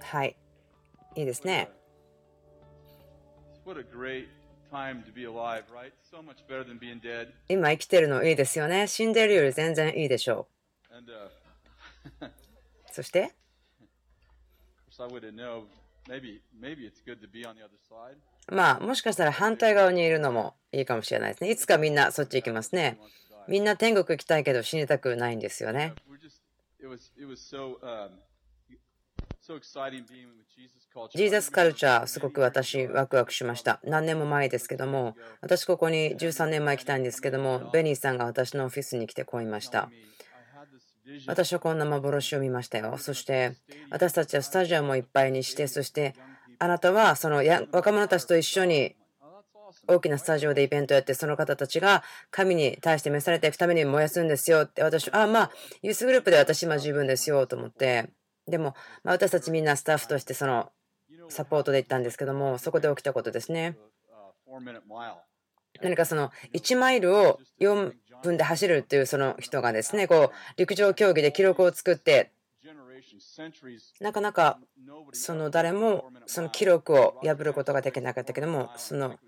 [0.00, 0.36] はい。
[1.16, 1.70] いいですね。
[7.48, 8.86] 今生きてるのいいですよね。
[8.86, 10.48] 死んでるより全然いいでしょ
[10.90, 10.94] う。
[12.90, 13.34] そして？
[18.48, 21.50] まあ、もしかしたら反対側にいるのもいいかもしれないですね。
[21.50, 22.98] いつかみんなそっち行きますね。
[23.48, 25.94] みんな天国行きたいけど死にたくないんですよね。
[31.12, 33.80] ジーザスカルチャー、すごく私、ワクワクしました。
[33.82, 39.90] 何年も前ですけども、私ここに13年前来たんですけども、ベニーさんが私のオフィスに来てこいました。
[41.26, 42.96] 私はこんな幻を見ましたよ。
[42.98, 43.56] そして、
[43.90, 46.14] 私たちはスタジアムをいっぱいにして、そして、
[46.60, 48.94] あなたはそのや若者たちと一緒に
[49.88, 49.96] Oh.
[49.96, 55.50] 大きなスタジオでイベントをやって、その方たちが神に対して召されていくために燃やすんですよって、私、あ、まあ、
[55.82, 58.10] ユースグループで私今十分ですよと思って、
[58.46, 60.70] でも、ま、私たちみんなスタッフとしてその
[61.28, 63.76] サポートで行ったんですけども、そこで起きたことですね。
[65.80, 72.30] 何かその1マイルを4分で走るっていうその人がですね、こう、陸上競技で記録を作って、
[74.00, 74.58] なかなか
[75.12, 79.18] その誰もその記録を破ることができなかったけども、その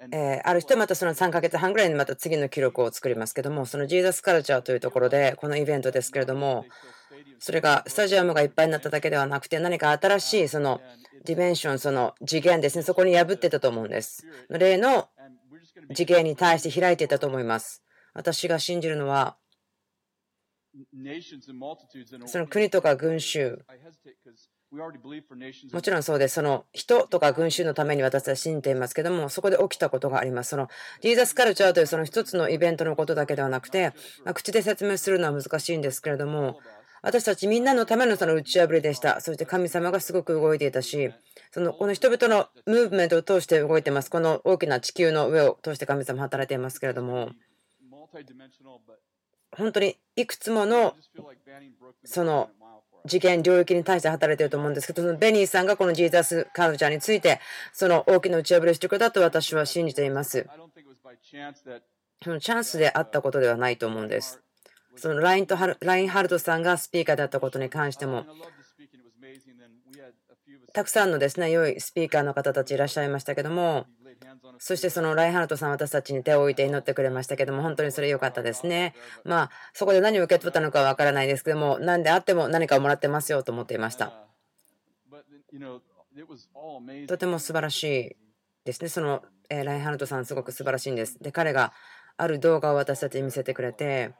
[0.00, 6.66] えーある人はまたその3ヶ月半ぐらいにまた次の記録を作りますけども、そのジーザスカルチャーというところで、このイベントですけれども、
[7.38, 10.80] それがスタジアムがいっぱいになっただけではなくて、何か新しいその
[11.24, 14.26] ディメンション、その次元ですね、そこに破ってたと思うんです。
[14.50, 15.08] 例の
[15.94, 17.82] 次元に対して開いていたと思います。
[18.14, 19.36] 私が信じるのは、
[22.26, 23.64] その国とか群衆、
[25.72, 26.34] もちろんそうです。
[26.34, 30.50] その人とか群衆のために私は信じていますけども、そこで起きたことがあります。
[30.50, 30.68] その
[31.00, 33.92] ジーザスカルチャーというその一つのイベントのことだけではなくて、
[34.24, 36.58] まあ口で説明するのは難しいんですけれども、
[37.02, 39.20] 私たちみんなのためのその打ち破りでした。
[39.20, 41.12] そして神様がすごく動いていたし、
[41.50, 44.10] そのこの人々のムーブメントを通して動いています。
[44.10, 47.30] この大きな地球の上を通して神様働いていますけれども、
[49.56, 50.94] 本当にいくつもの
[52.04, 52.50] その.
[53.06, 57.40] 次元領域に対して働いていると思うんですけど、そのベニーさんがこのジーザスカルチャーについて、
[57.72, 60.46] その大きな打ち破りをしてくれたと私は信じています。
[62.22, 64.40] そのチャンスであったことではないと思うんです。
[64.96, 68.24] そのラインとハルラインハルトさんがスピーカーだったことに関しても、
[70.72, 73.86] たくさんのですね、良いスピーカーの方たちいらっしゃいましたけども、
[74.66, 78.94] そしてそのライハルトさん、私たちに手を置いて祈ってくれましたけども、本当にそれ良かったですね。
[79.22, 84.14] まあ、そこで何を受け取ったのかわからないですけども、何であっても何かをもらってますよと思っていました。
[87.06, 88.16] とても素晴らしい
[88.64, 88.88] ですね。
[88.88, 91.22] その、えライハルトさん、すごく素晴らしいんです。
[91.22, 91.74] で、彼が
[92.16, 94.14] ある動画を私たちに見せてくれて、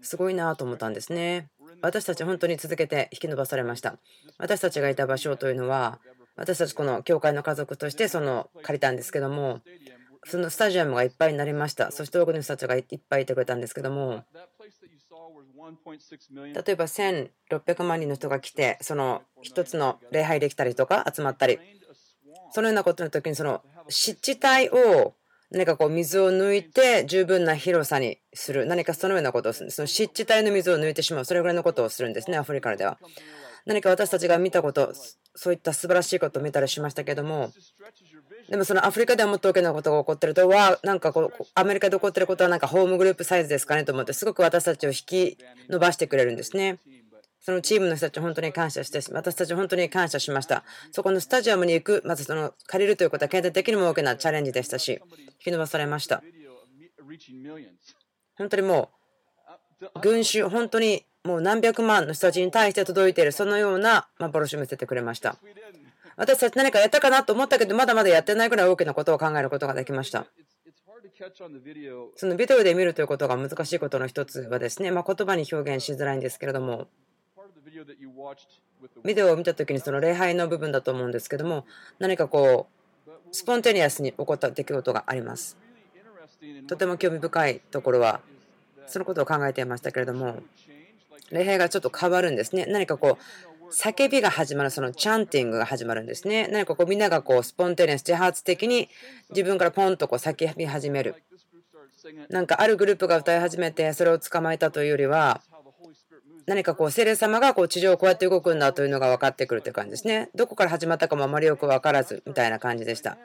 [0.00, 1.50] すごいなと思ったんですね。
[1.82, 3.98] 私たち本当に続けて引き伸ばされました。
[4.38, 6.00] 私たちがいた場所というのは、
[6.36, 9.60] 私たちこの教会の家族としてその借りたんですけども、
[10.24, 11.90] そのスタジアムがいっぱいになりました。
[11.90, 14.24] そして多くの人たちがいっぱいいてくれたんですけども、
[16.36, 21.58] 例えば1600万人の人が来て、その一つの礼拝できたりとか集まったり、
[22.52, 25.14] そのようなことの時にその湿地帯を
[25.50, 28.66] 何かこう水を抜いて十分な広さにする。
[28.66, 29.66] 何かそのようなことをする。
[29.66, 31.24] んですその湿地帯の水を抜いてしまう。
[31.24, 32.98] それぐらいのことをするんですねアフリカでは。
[33.66, 34.92] 何か私たちが見たこと
[35.34, 37.52] そういった素晴らしいことを見たりしましたけども
[38.48, 45.38] でもそのアフリカではもっと大きなことが起こってるとわなんかこうアメリカで起こってることはなんかホームグループサイズですかねと思ってすごく私たちを引き
[45.68, 46.78] 伸ばしてくれるんですね
[47.44, 50.64] そのチームの人たち本当に感謝して、私たち本当に感謝しました。
[50.92, 56.22] そこのスタジアムに行く、まずその借りるということは経済的にも大きなチャレンジでしたし、引き伸ばされました。
[58.38, 58.88] 本当にも
[59.94, 65.36] う群衆、本当にもう何百万の人たちに対して届いている、そのような幻を見せてくれました。
[66.16, 70.26] 私たち何かやったかなと思ったけど、まだまだやってないぐらい大きなことを考えることができました。
[72.16, 76.88] そのビデオで見るということが難しいことの一つはですね、まあ、言葉に表現しづらいんですけれども、
[79.02, 81.64] ビデオを見た時にその礼拝の部分だと思うんですけども、
[81.98, 82.66] 何かこ
[83.06, 85.56] う、スポンテニアスに起こった出来事があります。
[86.68, 88.20] とても興味深いところは、
[88.86, 90.42] そのことを考えていましたけれども、
[91.34, 92.66] 礼拝がちょっと変わるんですね。
[92.66, 96.48] 何かこう、叫びが始まる、そのチャンティングが始まるんですね。
[96.48, 98.88] 何かこう、みんながこう、スポンテニアス、自発的に
[99.30, 101.16] 自分からポンとこう叫び始める。
[102.28, 105.42] なんかあるグループが歌い始めて、それを捕まえたというよりは、
[106.46, 110.28] 何かこう、聖霊様がこう地上をこうやって動くんだというのが分かってくるという感じですね。
[110.34, 113.16] どこから始まったかもあまりよく分からず、みたいな感じでした。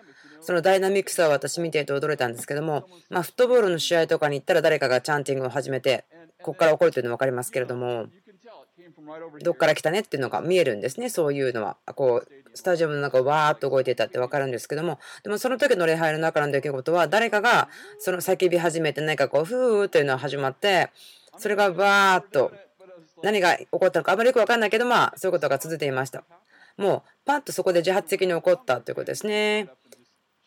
[0.42, 6.06] そのダイナミックさを私見ていて驚いたんですけども、まあ、フットボールの試合とかに行ったら誰かがチャンティングを始めて
[6.41, 8.07] ここから起こるというのは分かりますけれども、
[9.41, 11.77] どっから来たねっていうのが見えるんですね、そういうのは。
[11.95, 17.69] こうスタジアムの中をわーっと動いていたって分かるんですけども、でもその時の礼拝の中の出来事は、誰かが
[18.00, 20.89] その叫び始めて、何かこう、ふーというのが始まって、
[21.38, 22.51] それがわーっと
[23.24, 26.24] 何が起こったのかあまりよく分かんないけど、まあ、そういうことが続いていました。
[26.77, 29.69] もう、パッとそこで自発的に起こったということですね。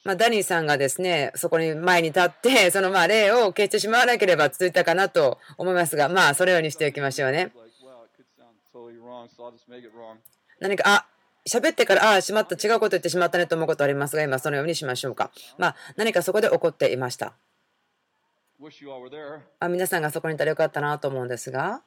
[0.05, 7.53] まあ、ダニーさんがですね、そこに前に立って、 そのまあ例を消してしまわなければ続いたかなと思いますが、まあ、そのようにしておきましょうね。
[10.59, 11.07] 何か、あ
[11.49, 15.31] 喋ってから、ああ、しまった、違うこと言ってしまったねと思うことありますが、今そのようにしましょうか。
[15.57, 17.35] まあ、何かそこで起こっていました。
[19.59, 21.83] あ皆さんがそこにいたらよかったなと思うんですが。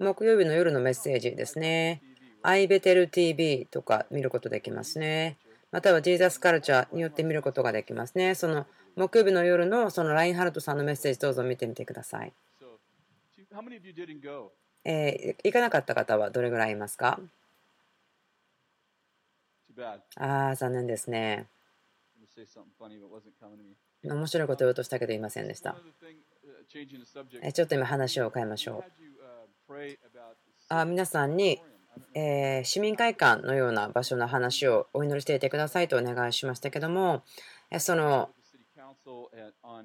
[0.00, 2.02] 木曜日の夜のメッセージですね。
[2.42, 5.38] アイベテル TV とか見ることできますね。
[5.70, 8.34] またはジーザスカルチャーによって見ることができますね。
[8.34, 8.66] その
[8.96, 12.32] 木曜日の夜のそのラインハルトさんのメッセージどうぞ見てみてください。
[14.84, 17.20] えー、行かなかった方はどれぐらいいますか？
[20.16, 21.46] ああ、残念ですね。
[24.04, 25.76] 面白いこと言おうとしたけど言いませんでした。
[27.52, 28.92] ちょっと今話を変えましょう。
[30.70, 31.60] あ皆さんに、
[32.14, 37.22] えー、市民会館のような場所の話をお祈りしていてくださいとお願いしましたけども、
[37.78, 38.30] その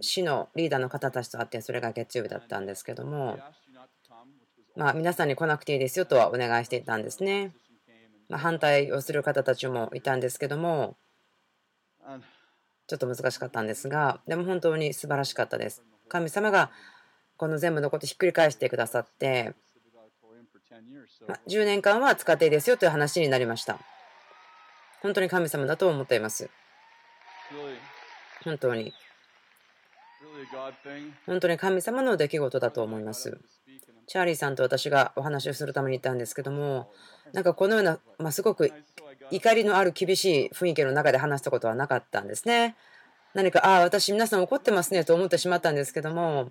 [0.01, 3.39] 市のリーダーの方たちと会って、それが月曜日だったんですけども、
[4.75, 7.53] まあ、皆さんに来なくていいですよとはお願いしていたんですね。
[8.29, 10.97] まあ、反対をする方たちもいたんですけども、
[12.88, 15.83] ちょっと難しかったんですが、でも本当に素晴らしかったです。
[16.13, 16.69] 神様が
[17.38, 19.56] この全部のことをひっくり返してくださって、
[21.27, 23.80] ま10年間は使っていいですよという話になりました。
[25.01, 26.51] 本当に神様だと思っています。
[28.44, 28.94] 本当に。
[31.25, 33.39] 本当に神様の出来事だと思います。
[34.06, 36.92] チャーリーさんと私がお話をするために行ったんですけども、
[37.33, 38.71] なんかこのような、まあ、すごく
[39.31, 42.75] 怒りのある厳しい雰囲気の中で話したことはなかったんですね。
[43.33, 46.50] 何か、ああ、私皆さん怒ってますねと思ってしまったんですけども、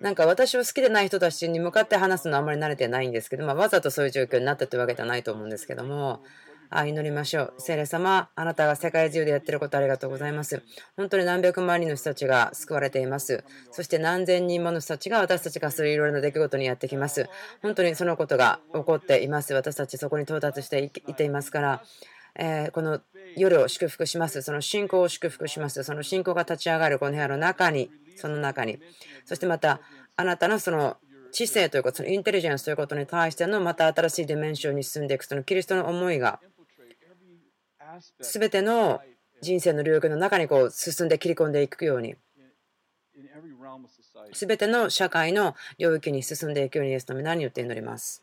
[0.00, 6.22] なんか私を好きでない人たちに向かって話すのはあまり慣れてないんですけど、まあ、わざとそういう状況になったというわけではないと思うんですけども、
[6.72, 7.54] あ祈りましょう。
[7.58, 10.62] 聖霊様、あなたが世界中でやってることありがとうございます。
[10.96, 13.42] 本当に何百万人の人たちが救われています。
[13.72, 17.28] そして何千人もの人たちが私たちがするいろいろな出来事にやってきます。
[17.60, 19.52] 本当にそのことが起こっています。
[19.52, 21.82] 私たちそこに到達していっていますから、
[22.36, 23.00] え、この
[23.36, 24.42] 夜を祝福します。
[24.42, 25.82] その信仰を祝福します。
[25.82, 28.78] その信仰が立ち上がるこの部屋の中に、その中に。
[29.24, 29.80] そしてまた、
[30.16, 30.96] あなたのその
[31.32, 36.40] 知性ということ、そのインテリジェンスということに対してのまた新しいディメンションに進んでいく、そのキリストの思いが
[38.20, 39.00] 全ての
[39.42, 42.14] 人生の領域の中にこう進んで切り込んでいくように
[44.32, 48.22] 全ての社会の領域に進んでいくようにイエスの皆によって祈ります。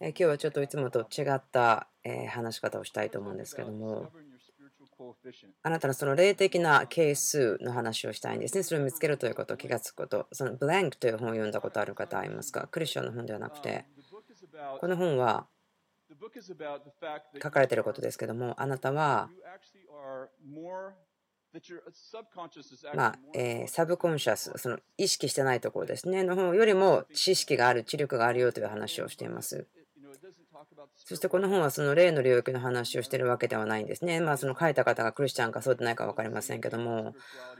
[0.00, 1.88] 今日はちょっといつもと違った
[2.30, 4.10] 話し方をしたいと思うんですけども
[5.62, 8.62] あなたのその霊的な係数の話をしたいんですね。
[8.62, 10.26] それを見つけるということ、気がつくこと。
[10.32, 12.66] そのブランクという本を読んだことある方いますか？
[12.68, 13.84] クリスチャンの本ではなくて。
[14.80, 15.46] この本は
[17.42, 19.28] 書かれていることですけども、あなたは、
[22.94, 29.66] まあえー、サブコンシャス、その意識してないところですね、の方よりも知識がある、知力があるよという話をしています。
[30.96, 34.20] そしてこの本はその霊の領域の話をしているわけではないんですね。
[34.20, 37.14] まあその書いた方がクリスチャンかそうでないか分かりませんけども、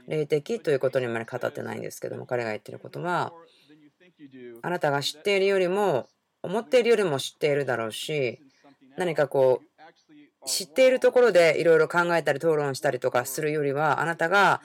[0.07, 3.33] 霊的ということにまで語ってないんですけども、彼が言ってることは、
[4.61, 6.09] あなたが知っているよりも
[6.41, 8.39] 思っているよりも知っているだろうし、
[8.97, 9.76] 何かこう、
[10.47, 14.61] 知っているところでいろいろ考えたり討論したりとかするよりは、あなたが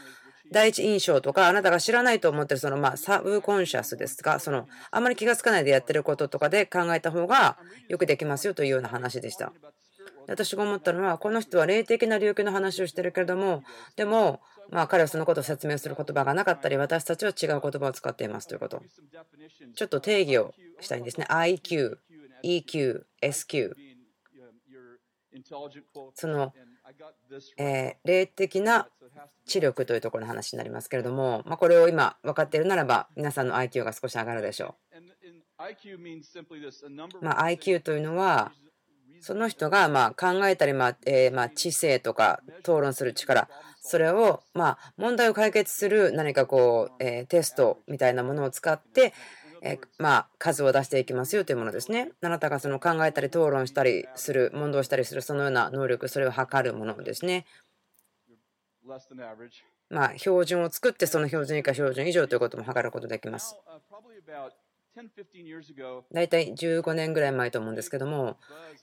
[0.51, 7.59] 第一印象とか、あなたが知らないと思ってるそのまあサブコンシャスですが、そのあまり気がつかないでやってることとかで考えた方が
[7.89, 9.53] よくできますよというような話でした。
[10.29, 13.65] 私が思ったのは、この人は霊的な領域の話をしてるけれども、
[13.97, 18.83] でも、まあ、彼はそのことを説明する言葉がなかったり、私たちは違う言葉を使っていますということ。
[19.75, 21.27] ちょっと定義をしたいんですね。
[21.29, 21.97] IQ、
[22.45, 23.92] EQ、SQ。
[26.15, 26.53] その、
[27.57, 28.89] え霊的な
[29.47, 34.97] 知力というところの話になりますけれども、まこれを今分かっているならば、皆さんの IQ が少し上がるでしょう。
[37.25, 38.53] ま IQ というのは、
[39.21, 43.49] その人がま考えたり、まえま知性とか討論する力、
[43.81, 49.13] それをま問題を解決する何かこう、えテストみたいなものを使って、
[49.65, 52.11] えまあ、数を出していきますよというものですね。
[52.21, 57.47] あなたがその考えたり討論したりする、問答したりするそのような能力、それを測るものですね。
[59.89, 63.57] まあ、標準を作ってその標準以下標準以上ということも測ることできます。
[66.13, 68.37] 大体15年ぐらい前と思うんですけども、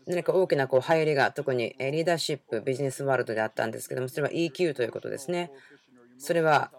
[0.07, 5.51] 何か大きなこう入りが特にリーダーシップ、ビジネスワールドであったんですけども、それは EQ ということですね。
[6.17, 6.71] それは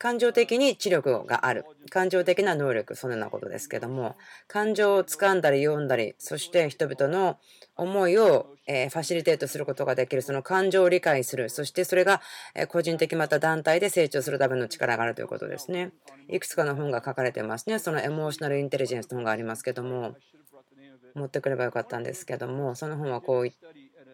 [0.00, 1.66] 感情的に知力がある。
[1.90, 4.16] 感情的な能力、そのようなことですけども、
[4.48, 7.36] 感情をつかんだり読んだり、そして人々の
[7.76, 12.22] 思いをファシリテートすることができる、その感情を理解する、そしてそれが
[12.68, 15.92] 個人的また団体で成長するための力があるということですね。
[16.28, 17.78] いくつかの本が書かれてますね。
[17.78, 20.16] そのエモーショナルインテリジェンスの本がありますけども、
[21.14, 23.52] 持ってくればよかったんですけども、その本はこう言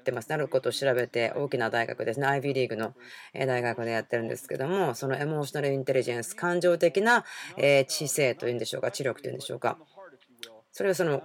[0.06, 0.30] ってます。
[0.30, 2.94] なることを調べて、大きな大学ですね、IB リーグの
[3.34, 7.24] 大学でやってるんですけども、そのエモーショナルインテリジェンス、感情的な
[7.88, 9.78] 知性というんでしょうか、知力というんでしょうか。
[10.70, 11.22] それはその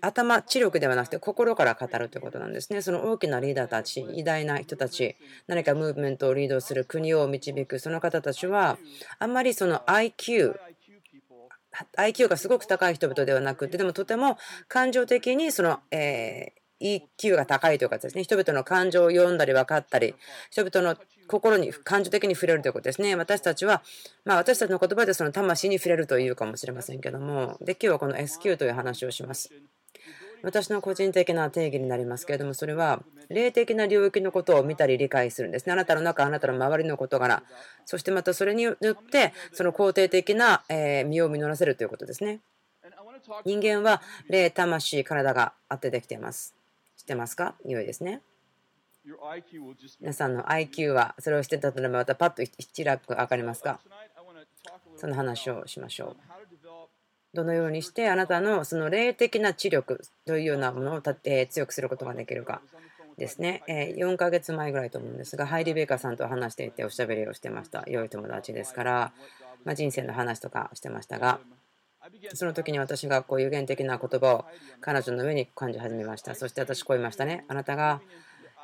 [0.00, 2.80] 頭、知力ではなくて心から語るということなんですね。
[2.80, 8.78] その大きなリーダーたち、偉大な人たち、何かムーブメントをリードする国を導く、その方たちは、
[9.18, 10.54] あんまりその IQ、
[11.98, 20.14] IQ がすごく高い人々ではなくて、でもとても感情的にその、えー EQ が高いというかですね、人々の感情を読んだり分かったり、
[20.50, 23.14] 人々の心に感情的に触れるということですね。
[23.16, 23.82] 私たちは、
[24.24, 29.50] まあ、私たちの言葉でその魂に触れるというかもしれませんけども、で、今日はこの SQ という話をします。
[30.42, 35.72] 私の個人的な定義になりますけれども、それは霊的な領域のことを見たり理解するんですね。
[35.72, 37.42] あなたの中、あなたの周りの事柄、
[37.84, 38.76] そしてまたそれによっ
[39.10, 40.62] て、その肯定的な
[41.06, 42.40] 身を実らせるということですね。
[43.44, 46.54] 人間は霊、魂、体があってできています。
[47.06, 47.54] ってますか？
[47.64, 48.20] 良いですね。
[50.00, 53.78] 皆さんの IQ はそれをしてたらまたパッと一楽分かりますか？
[54.96, 56.16] その話をしましょう。
[57.32, 62.60] どのようにしてあなたのその霊的な知力というようなものをて強くすることができるか？
[63.16, 63.62] ですね。
[63.68, 67.84] 4ヶ月前ぐらいと思うんですが、ハイリー・ベイカーさんと話していておしゃべりをしてました。
[67.86, 69.12] 良い友達ですから、
[69.64, 71.38] ま人生の話とかしてましたが、
[72.34, 74.44] その時に私がこう有限的な言葉を
[74.80, 76.34] 彼女の上に感じ始めました。
[76.34, 77.44] そして私こう言いましたね。
[77.48, 78.00] あなたが、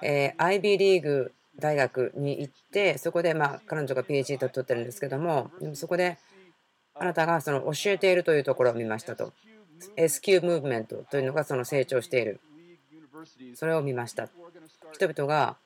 [0.02, 6.18] え IB リーグ大学に行って、そこでまあ彼女が PhD と取ってるんですけども、そこで
[6.94, 9.32] あなたがその教えているというところを見ましたと。
[9.96, 12.40] SQ ムーブメントというのがその成長している。
[13.54, 14.28] それを見ました。
[14.92, 15.56] 人々が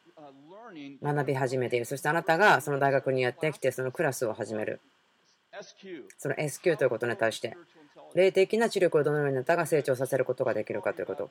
[1.03, 1.85] 学び始めている。
[1.85, 4.81] そしてあなたがその大学にやってきて、そのクラスを始める。
[6.19, 7.57] その SQ ということに対して、
[8.15, 11.31] 霊的な知力をどのようにあなたが成長させることができるかということ。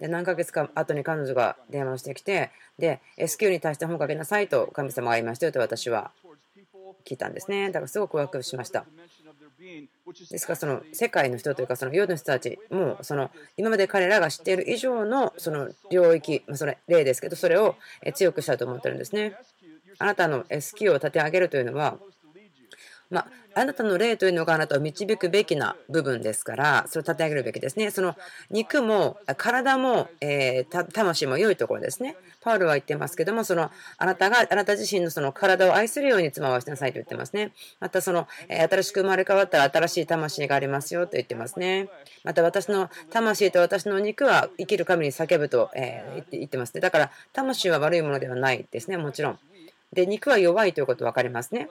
[0.00, 6.10] で何ヶ月か後に彼女が電話をしてきて、で、SQ に対して本を書きなさいと神様が言いましたよと私は
[7.04, 7.68] 聞いたんですね。
[7.68, 8.84] だからすごくワクワクしました。
[10.30, 17.76] ですからその世界の人というかその世の人たちもその今まで彼らが知っている以上のその領域、それ例ですけどそれを
[18.14, 19.34] 強くしたいと思ってるんですね。
[19.98, 21.98] あなたの SQ を立て上げるというのは
[23.12, 27.90] まあ、あなたの霊というのがあなたを導くべきな部分ですから、それを立て上げるべきですね。
[27.90, 28.16] その
[28.50, 32.16] 肉も体も、えー、魂も良いところですね。
[32.40, 37.52] パウルは言ってますけども、そのあなたがあなた自身のその体を愛するように妻をしなさいと言ってますね。
[37.80, 41.90] またその、え新しく生まれ変わったら新しい魂がありますよと言ってますね。
[42.24, 46.80] また私の魂と私の肉は生きる神に叫ぶと、え言ってますね。
[46.80, 49.38] だから魂は悪いものではないですね、もちろん。
[49.92, 51.68] で、肉は弱いということ分かりますね。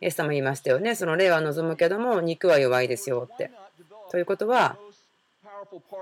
[0.00, 0.94] イエス様言いましたよね。
[0.94, 3.50] その霊は望むけども肉は弱いですよって。
[4.10, 4.76] ということは、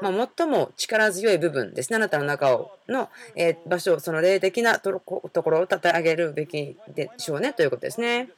[0.01, 1.97] まあ、最も力強い部分ですね。
[1.97, 8.31] あなたの中をの、え場所、その霊的なところを立て上げるべきでしょうねということですね。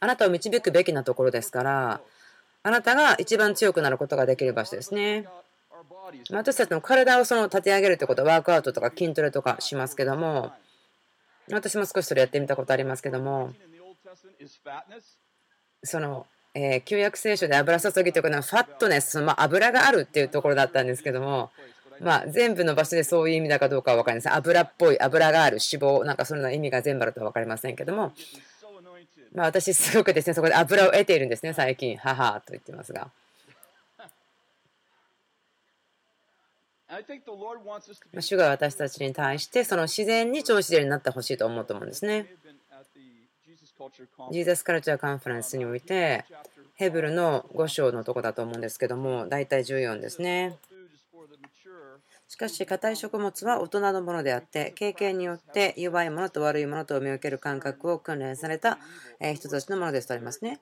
[0.00, 2.00] あなたを導くべきなところですから、
[2.64, 5.26] あなたが一番強くなることができる場所ですね。
[6.30, 10.52] 私たちの体をその立て上げるということはワークアウトとか筋トレとかしますけども、
[11.50, 13.52] 私も少しそれやってみたことありますけども、
[15.82, 21.50] その、えー、旧約聖書で油注ぎというのはファットネス、まあ、油があるっていうところだったんですけども、
[22.00, 24.34] まあ、全部の場所でそういう意味だかどうかは分かりません。
[24.34, 28.12] 油っぽい、油がある、脂肪、なんかそんな意味が全部あるとは分かりませんけども、
[29.34, 33.10] まあ、私、すごくですね、そこで油を得ているんですね、最近、母と言ってますが。
[38.20, 42.26] 主が私たちに対して、その自然に超自然になってほしいと思うと思うんですね。
[44.30, 46.24] ジーザスカルチャーカンファレンスにおいて、
[46.74, 50.58] ヘブルの5章のとこだと思うんですけども、大体14ですね。
[52.28, 58.78] しかし、硬い食物は大人のものであって、経験によって良いものと悪いものとを見分ける感覚を訓練された
[59.34, 60.60] 人たちのものですとありますね。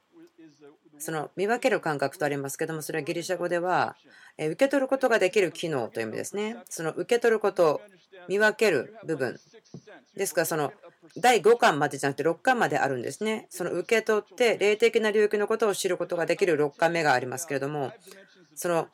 [1.00, 3.96] その見分ける感覚とありますけども、それはギリシャ語では、
[4.38, 6.56] 受け取ることができる機能という意味ですね。
[6.68, 7.80] その受け取ること、
[8.28, 9.38] 見分ける部分。
[10.16, 10.72] ですから、その
[11.16, 13.46] 第5巻までじゃなくて6巻まであるんですね。
[13.50, 17.92] その受け取って霊的な領域のことを知ることができる6巻目がありますけれども、
[18.54, 18.88] その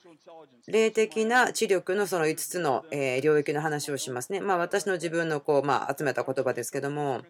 [0.66, 2.84] 霊的な知力のその5つの
[3.22, 4.40] 領域の話をしますね。
[4.40, 7.22] まあ、私の自分のこう、まあ、集めた言葉ですけども、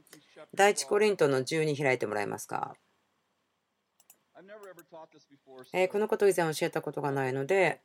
[0.54, 2.76] 第一コリントの12開いてもらえますか？
[5.72, 7.80] えこのことを以前教えたことがないので、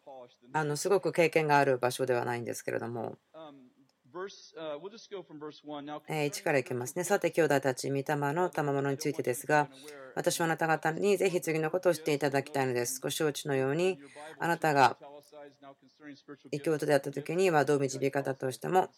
[0.54, 3.18] あのすごく経験がある場所ではないんですけれども、
[6.28, 7.04] 1からいきますね。
[7.04, 8.04] さて、兄弟たち、御霊
[8.34, 9.70] の賜物についてですが、
[10.16, 13.00] 私はあなた方にぜひ次のことをしていただきたいのです。
[13.00, 14.00] ご承知のように、
[14.40, 14.98] あなたが
[16.52, 18.90] 異教徒であった時にはどう導き方としても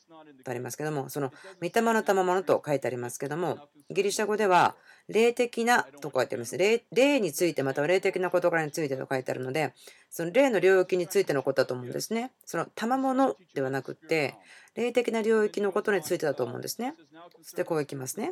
[0.44, 3.60] とありますけども、その御霊の賜物と書いてありますけども、
[3.92, 4.76] ギリシャ語では
[5.10, 6.58] 霊的なと書いてあります。
[6.58, 9.74] 霊霊についてまたは霊的な事柄についてと書いてあるので、
[10.10, 12.32] その霊の領域についてのことだと思うんですね。
[12.46, 14.36] その賜物ではなくて、
[14.76, 16.96] 霊的な領域のことについてだと思うんですね。
[17.42, 18.32] そしてこういきますね。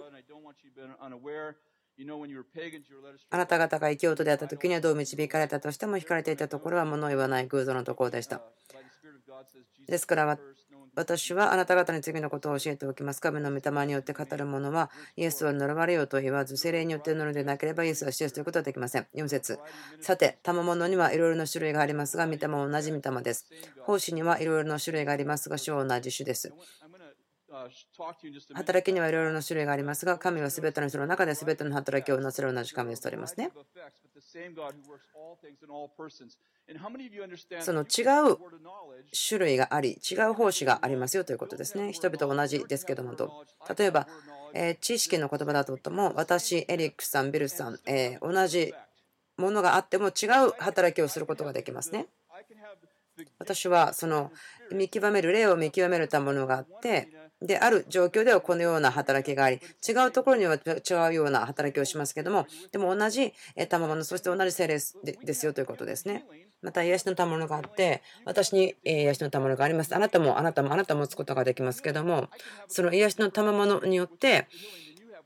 [3.30, 8.42] あなた方が異教徒であった時にはどう導かれたとしても引かれていたところは物を言わない偶像のところでした。
[9.88, 10.40] ですから
[10.96, 13.22] 私はあなた方に次のことを教えておきます。
[13.22, 19.08] 神の御霊によって語る者はイエスは呪われようと言わず、精霊によって乗るでなければイエスは死すということはできません。
[19.16, 19.60] 4節
[20.02, 23.46] さて、賜物にはいろいろな種類がありますが、御霊は同じ御霊です。
[23.86, 26.54] 奉仕にはいろいろな種類がありますが、主は同じ種です。
[28.54, 33.52] 働きにはいろいろな種類がありますが、神はすべての人の中で全ての働きをなせる同じ神ですとありますね。
[37.62, 38.38] その違う
[39.28, 41.92] 種類があり、違う奉仕がありますよということですね。
[41.92, 43.46] 人々同じですけどもと。
[43.78, 44.08] 例えば、
[44.54, 48.74] え知識の言葉だとも、私、エリックさん、ビルさん、え同じ
[49.38, 52.08] ものがあっても違う働きをすることができますね。
[53.40, 54.32] 私はその
[54.72, 57.10] 見極める例を見極めるたものがあって
[57.42, 63.34] である状況ではこのような働きがあり違うところには違うような働きをしますけどもでも同じ
[63.70, 64.80] 賜物そして同じ精霊
[65.24, 66.26] ですよということですね
[66.62, 72.30] また癒しの賜物があって私に癒しの賜物がありますあなたもあなたもあなたも持つことができますけども
[72.68, 74.48] その癒しの賜物によって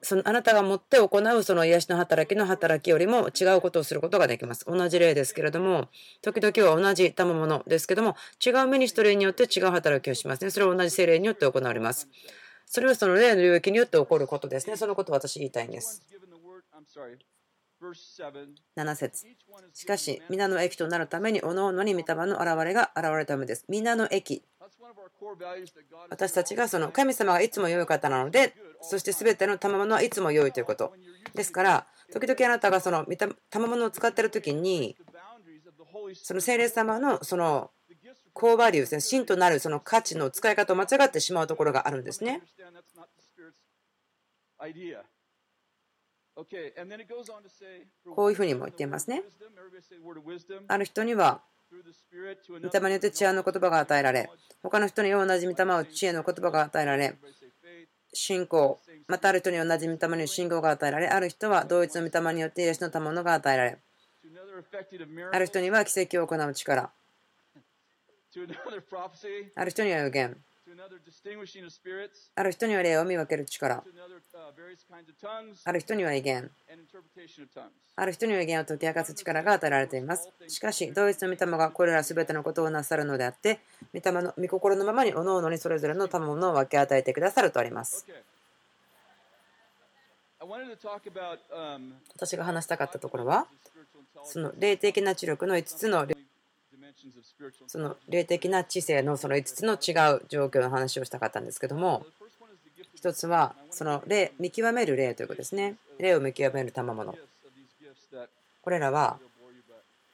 [0.05, 4.63] そのあなたが持って行うその癒しの働きの働きよりも違うことをすることができます。
[4.67, 5.89] 同じ例ですけれども、
[6.21, 10.51] 時々は同じ賜物ですけども、違うミニストリーによって違う働きをしますね。
[10.51, 12.07] それは同じ精霊によって行われます。
[12.67, 14.77] それはその例の領域によって起こることですね。
[14.77, 16.03] そのことを私言いたいんです。
[18.77, 19.25] 7節
[19.73, 23.65] しかし、皆の益となるために、おのおのに御霊の現れが現れるためです。
[23.67, 24.43] 皆の益。
[26.09, 30.93] 私たちがその神様がいつも良い方なので、そして全ての賜物はいつも良いということ。
[31.33, 33.05] ですから、時々あなたがその
[33.49, 34.95] 賜物を使っている時に、
[36.13, 37.71] その聖霊様のその
[38.33, 42.41] コーバリューですね、真となるその価値の使い方を間違ってしまうところがあるんですね。
[48.13, 49.23] こういうふうにも言っていますね。
[50.67, 51.77] ある人には御
[52.69, 54.29] 霊によって知恵の言葉が与えられ、
[54.61, 57.15] 他の人に同じ御霊を知恵の言葉が与えられ、
[58.13, 63.77] 信仰、またある人に同じ御霊に信仰が与えられ、ある人は同一の御霊によって癒しの賜物が与えられ、
[65.31, 66.83] ある人には奇跡を行う力、
[69.55, 70.37] ある人には予言、
[72.35, 73.83] ある人には霊を見分ける力。
[75.63, 76.51] ある人には威厳。
[77.95, 80.29] ある人には威厳を解き明かす力が与えられています。
[80.47, 83.59] しかし、同一の御霊がこれらすべてのことをなさるのであって、
[83.93, 88.05] 御霊の御心のままに各々にそれぞれの賜物を分け与えてくださるとあります。
[92.15, 93.47] 私が話したかったところは、
[94.23, 96.05] その霊的な知力の5つの
[97.67, 102.05] その霊的な知性のその5つの違う状況の話をしたかったんですけども
[102.95, 105.75] 一つはその霊見極める霊ということですね。
[105.99, 107.15] 霊を見極める賜物。
[108.61, 109.17] これらは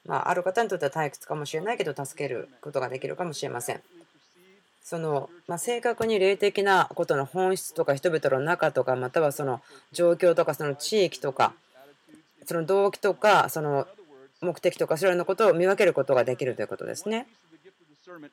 [0.06, 3.82] まあ、ある方にとっては退屈かもしれないけど助けることができるかもしれません。
[4.84, 11.54] その、まあ、正確に霊的なことの本質とか人々の中とかまたはその状況とかその地域とか
[12.46, 13.88] その動機とかその
[14.42, 17.28] 目的とかそれらのことを見分けることができるということですね。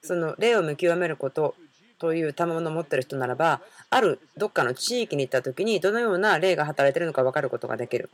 [0.02, 1.54] その霊を見極めること
[1.98, 8.10] という賜物を持っている人ならばあるどっかの地域に行った時にどのような霊が働いているのか分かることができる。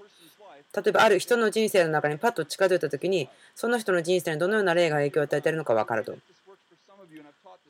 [0.74, 6.16] 例えばある人の人生の中にパッと近づいた時にその人の人生にどのような霊が影響を与えているのか分かると。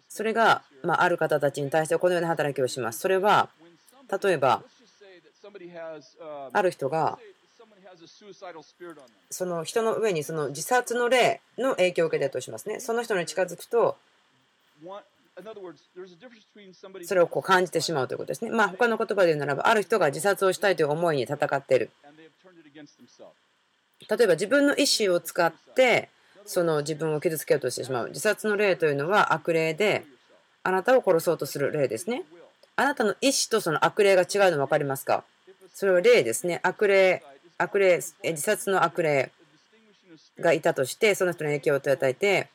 [0.08, 3.00] それが、まあ、る方たちに対してこのような働きをします。
[3.00, 3.48] それは
[4.22, 4.62] 例えば
[6.52, 7.18] ある人が
[9.30, 12.80] その人の上にその自殺の霊の影響を受けてるとしますね。
[12.80, 13.96] その人に近づくと、
[17.04, 18.50] それをこう感じてしまうということですね。
[18.50, 21.90] まあ、他の言葉で言うならば、ある人が自殺をしたいという思いに戦っている。
[24.08, 26.10] 例えば自分の意思を使って
[26.44, 28.08] その自分を傷つけようとしてしまう。
[28.08, 30.04] 自殺の霊というのは悪霊で
[30.62, 32.22] あなたを殺そうとする霊ですね。
[32.76, 35.24] あなたの意思とその悪霊が違うの分かりますか？
[35.72, 36.60] それは霊ですね。
[36.62, 37.22] 悪霊
[37.58, 39.30] 悪霊自殺の悪霊
[40.40, 42.48] がいたとしてその人に影響を与えて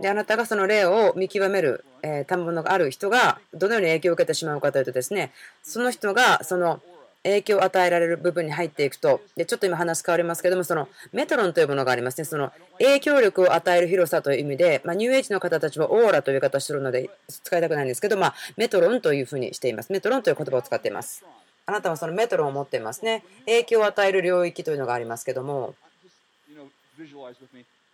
[0.00, 6.80] であなたがその霊を見極める、え賜物がある人がどのように影響を受けてしまうかというとですねその人がその
[7.26, 12.24] 影響を与えられる部分に入っていくと、でちょっと今話変わりますけども、そのメトロンというものがありますね。
[12.24, 19.92] その影響力を与える広さという意味で、まあ、ニューエイジの方たちはオーラという言い方をしているので使いたくないんですけど、まあ、メトロンというふうにしています。
[19.92, 21.24] メトロンという言葉を使っています。
[21.66, 23.24] あなたはそのメトロを持っていますね。
[23.46, 25.74] 影響を与える領域というのがありますけども、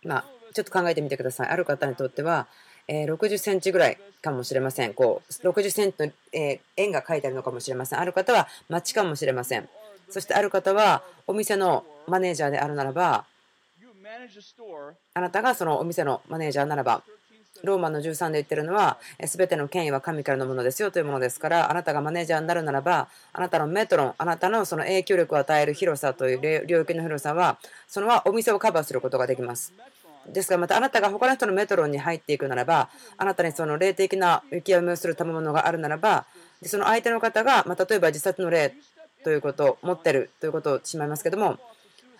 [0.03, 1.47] まあ、ちょっと考えてみてください。
[1.49, 2.47] ある方にとっては、
[2.87, 4.93] え60センチぐらいかもしれません。
[4.93, 7.99] こう60センチの、え円が書いてあるのかもしれません。
[7.99, 9.67] ある方は町かもしれません。
[10.09, 13.25] そしてある方はお店のマネージャーであるならば、
[15.15, 17.01] あなたがそのお店のマネージャーならば、
[17.63, 29.73] ローマの13で言ってるのは、すべての権威は神からのものですよというものですから、あなたがマネージャーになるならば、あなたのメトロン、あなたのその影響力を与える広さという領域の広さは、そのはお店をカバーすることができます。
[30.27, 36.25] ですからまたあなたが他の人のメトロンに入っていくならばあなたにその霊的な浮き読みをする賜物があるならば
[36.63, 38.73] その相手の方が、ま例えば自殺の霊
[39.25, 41.57] ということを持ってるということをしまいますけども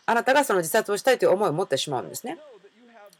[0.05, 2.37] あなたがその自殺をしたいという思いを持ってしまうんですね。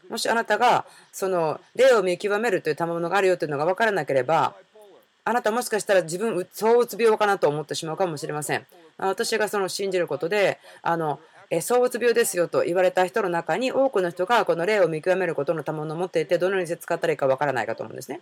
[0.08, 4.54] もしあなたがその霊を見極めるという賜物があるよというのが分からなければ
[5.24, 8.66] あなたもしかしたら自分そうつ病かなと思ってしまうかもしれません。
[8.98, 11.18] 私がその信じることであの
[11.60, 18.20] 躁うつ病ですよと言われた人の中に多くの人がこの霊を見極めることの賜物を持っていてどのように使ったらいいかわからないかと思うんですね。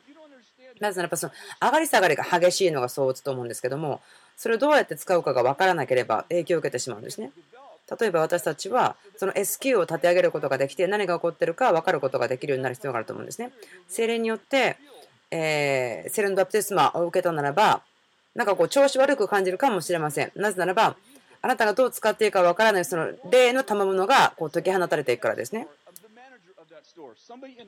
[0.81, 4.01] なぜならばその上がり下がりが激しいのが躁うつと思うんですけども
[4.37, 7.31] それをどうやって使うかがわからなければ影響を受けてしまうんですね。
[8.01, 13.53] 例えば私たちはその SQ を立て上げることができて何が起こっているか分かることができるようになる必要があると思うんですね。
[13.89, 14.77] 精霊によって、
[15.31, 17.83] えー、セレンドバプテスマを受けたならば
[18.35, 20.33] なんかこう調子悪く感じるかもしれません。
[20.35, 20.97] なぜならば
[21.43, 25.67] あなたがどう使っていいかわからないその霊の賜物がこう解き放たれていくからですね。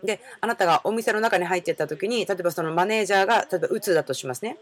[0.05, 4.59] で、あなたがお店の中に入っていった時に、例えばそのマネージャーが例えばうつだとしますね。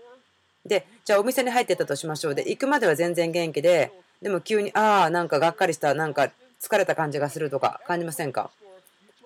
[0.64, 2.34] で、じゃあお店に入っていったとしましょう。
[2.34, 6.30] で、行くまでは全然元気で、でも急に、ああ、なんかがっかりした、なんか
[6.60, 8.50] 疲れた感じがするとか感じませんか？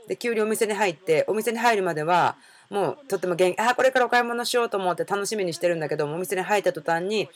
[0.09, 2.37] で、急にお店に入って、お店に入るまでは、
[2.71, 7.29] もうとっても元気、ああ、これからお買い物しようと思って楽しみにしてるんだけども、お店に入った途端に、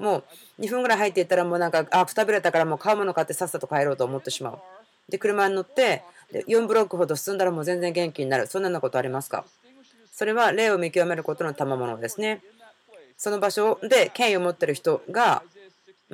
[0.00, 0.24] も
[0.58, 4.58] う2分ぐらい入っていったらもうなんかあくたびれたからもう買うもの買ってさっさと帰ろうと思ってしまう。
[5.08, 8.48] で車に乗って4ブロックほど進んだらもう全然元気になる。
[8.48, 9.44] そんなようなことありますか？
[10.12, 12.42] それは霊を見極めることの賜物ですね。
[13.16, 15.44] その場所で権威を持ってる人が、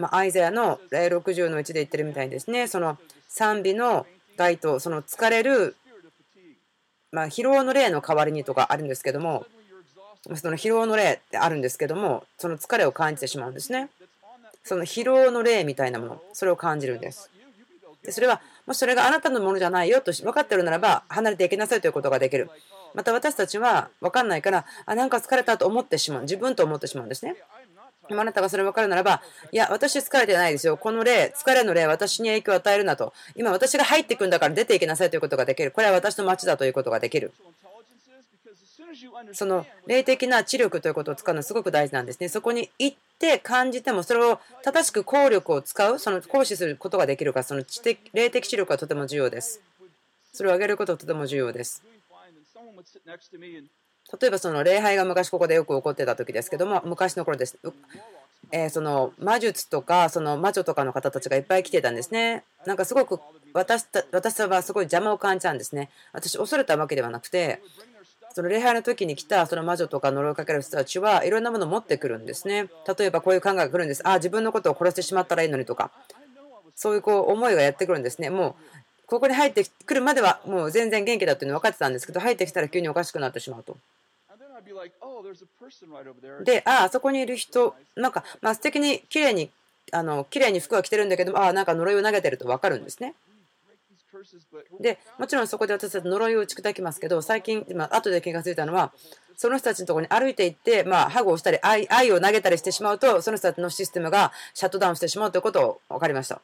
[0.00, 5.76] ま、アイザヤの霊60の1で言ってるみたいにですねその賛美の該当その疲れる、
[7.12, 9.46] ま、疲労の霊の代わりにとかあるんですけども
[10.34, 13.88] その疲労の霊ってあるんですけども、その疲れを感じてしまうんですね。
[14.64, 17.30] その疲労の霊みたいなもの、それを感じるんです。
[18.04, 22.50] でそれは、もしそれがあなたのものじゃないよと分かってるならば、離れていきなさいということができる。
[22.94, 26.22] また私たちは分かんないから、あ、なんか疲れたと思ってしまう。
[26.22, 27.36] 自分と思ってしまうんですね。
[28.18, 30.77] あなたがそれ分かるならば、いや、私疲れてないですよ。
[30.77, 33.12] この霊、疲れの霊、私に影響を与えるなと。
[33.37, 35.70] 今、私が入っていくんだから出ていきなさいということができる。
[35.70, 37.33] これは私の町だということができる。
[39.33, 42.29] その霊的な知力ということを使うのはすごく大事なんですね。
[42.29, 49.61] そこに行って感じても、それを正しく効力を使う、その行使することができるか、その知的霊的知力はとても重要です。
[50.33, 51.83] それを上げることはとても重要です。
[54.18, 57.59] 例えばその礼拝が昔ここでよく起こってた時ですけども、昔の頃です。
[58.53, 62.42] えー、その魔術とかその魔女とかの方たちがいっぱい来てたんですね。
[62.66, 63.20] なんかすごく
[63.53, 65.90] 私た私はすごい邪魔を感じたんですね。
[66.12, 67.61] 私恐れたわけではなくて、
[68.33, 72.68] その礼拝の時に来たその魔女とか呪いかける人たちはいろんなものを持ってくるんですね。
[72.99, 74.07] 例えばこういう考えが来るんです。
[74.07, 75.90] ああ、自分のことを殺してしまったらいいのにとか、
[76.75, 78.31] そういうこう思いがやってくるんですね。
[78.31, 78.55] もう
[79.07, 83.77] ここに入ってくるまではもう全然元気だっていうの分かってたんですけど、入ってきたら急におかしくなってしまうと。
[86.44, 89.50] で、ああ、あそこにいる人、なんか、まあ、素敵に綺麗に、
[89.92, 93.14] あの綺麗に服は着てるんだけど、ああ、なんか呪いを投げてると分かるんですね。
[94.80, 98.92] でもちろんそこで私たち呪いを打ち砕きますけど最近今後で気がついたのは
[99.37, 106.42] その人たちのところに歩いていってまあハグをしたり愛愛を投げたりしてしまうとその人たちのシステムがシャットダウンしてしまうということを分かりました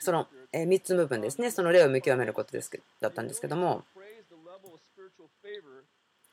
[0.00, 1.50] その3つ部分ですね。
[1.50, 3.84] その例を見極めることですだったんですけども。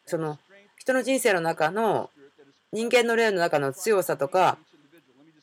[0.05, 0.39] その
[0.77, 2.09] 人の人生の中の
[2.71, 4.57] 人間の霊の中の強さとか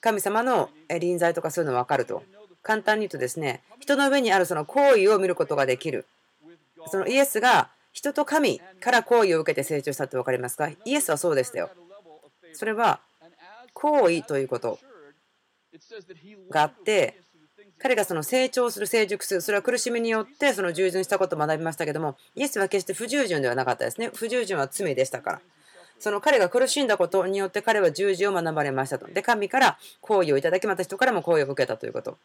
[0.00, 2.22] 神様の臨在とかそういうの分かると。
[2.62, 6.04] 簡単に言うとですね人の上にあるその行為を見ることができる。
[6.88, 10.68] そのイエスが人と神から行為を受けて成長したって分かりますか？
[10.68, 11.70] イエスはそうでしたよ。
[12.52, 13.00] それは
[13.72, 14.78] 行為ということ
[16.50, 17.20] があって
[17.78, 24.10] 彼がその成長する成熟するそれは苦しみによってその従順したことを学びましたけどもイエスは決して不従順ではなかったですね。
[24.14, 25.40] 不従順は罪でしたから。
[25.98, 29.06] その彼が苦しんだことによって彼は十字を学ばれましたと。
[29.06, 32.18] で神から行為をいただきまた人からも行為を受けたということ。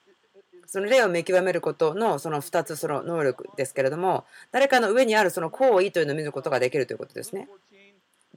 [0.68, 7.50] その霊を見極めることのその2つその能力ですけれども誰かの上にあるその行為というのを見ることができるということですね。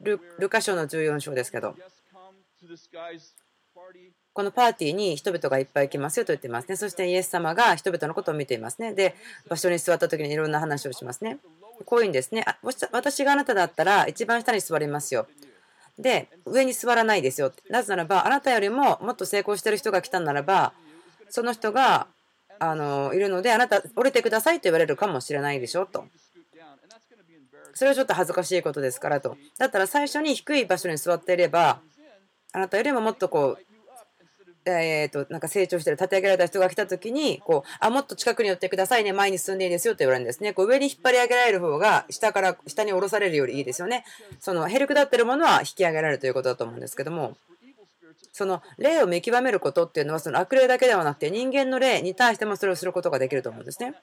[0.00, 1.76] ルルカ書の14章ですけど
[4.34, 6.74] このパーティーに人々がいっぱい来ますよと言ってますね。
[6.76, 8.92] そしてイエス様が人々のことを見ていますね。
[8.92, 9.14] で、
[9.48, 11.38] 場所に座った時にいろんな話をしますね。
[11.86, 12.44] こういうんですね。
[12.90, 15.28] 私があなただったら一番下に座りますよ。
[15.98, 17.52] で、上に座らないですよ。
[17.70, 20.72] なぜならば、あなたよりももっと成功してる人が来たならば、
[21.30, 22.08] その人が
[22.58, 26.06] あのいるので、あなた降りてくださいと言われるかもしれないでしょと。
[27.74, 29.36] それはちょっと恥ずかしいことですからと。
[29.58, 31.80] だったら最初に低い場所に座っていれば、
[32.52, 33.73] あなたよりももっとこう
[34.66, 44.04] えー、となんか成長してる立て上げられた人が来た時にこうあもっと近くに寄ってくださいね前に進んでいいですよと言われるんですねこう上に引っ張り上げられる方が下から下に下ろされるよりいいですよね
[44.40, 47.36] そのへるくだってるものは引き上げられるということだと思うんですけども
[48.32, 53.94] その霊を見極めることっていうのはその悪霊だけではなくて人間の霊に対してもそれをすることができると思うんですね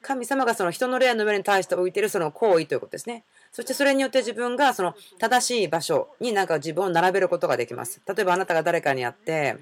[0.00, 3.24] 神様がその人の霊の上に対して置いているその行為ということですね。
[3.52, 8.00] そしてそれによって自分がその正しい場所になんか自分を並べることができます。
[8.06, 9.56] 例えばあなたが誰かに会って、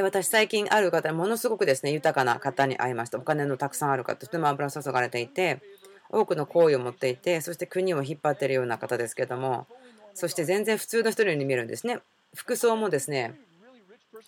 [0.00, 3.18] 私、最近ある方、ものすごくですね豊かな方に会いました。
[3.18, 5.60] お金のたくさんある方、とても油注がれていて、
[6.10, 9.66] 多くの好意を持っていて、そして国を引っ張っているような方ですけども、
[10.14, 12.00] そして全然普通の人に見えるんですね。
[12.34, 13.34] 服装もですね、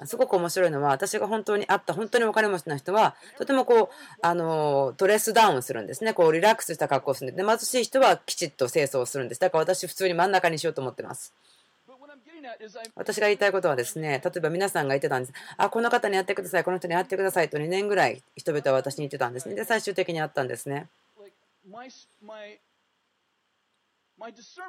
[0.07, 3.89] すごく面白いのは、私が本当に会った、本当にお金持ちな人は、とてもこう、
[4.23, 6.15] あの、ドレスダウンするんですね。
[6.15, 9.41] こう、リラックスした格好をするんで、で貧しい人はきちっと清掃するんです。
[9.41, 11.33] だから私、普通に真ん中にしようと思ってます。
[12.95, 15.33] 私が言いたいことはですね、例えば皆さんが言ってたんです。
[15.57, 19.55] あ、この方にやってください、この人にやってくださいと2年ぐらい人々は私に言ってたんですね。
[19.55, 20.89] で、最終的に会ったんですね。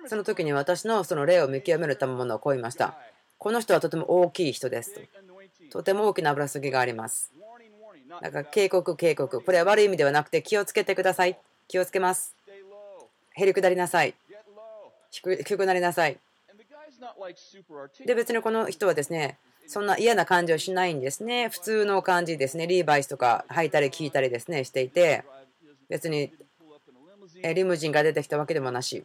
[0.08, 2.98] その時に私のその霊を見極めるためのものをこう言いました。
[3.38, 5.02] この人はとても大きい人ですと。
[5.72, 7.32] とても大きな油すぎがあります。
[8.22, 9.42] だから警告、警告。
[9.42, 11.38] これは悪い意味ではなくて気をつけてください。
[11.68, 12.36] 気をつけます。
[13.34, 14.16] へりくだりなさい。
[15.12, 16.18] 低くなりなさい。
[18.06, 21.50] で別にこの人はですねそんな嫌な感じはしないんですね。
[21.50, 22.68] 普通の感じですね。
[22.68, 25.24] リーバイスとか履いたり聞いたりですねしていて。
[25.90, 26.32] 別に
[27.54, 29.04] リムジンが出てきたわけでもなし。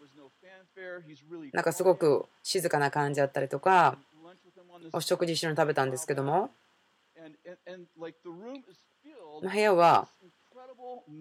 [1.53, 3.97] なんかすごく静かな感じだったりとか
[4.93, 6.51] お食事一緒に食べたんですけども。
[9.43, 10.09] 部屋は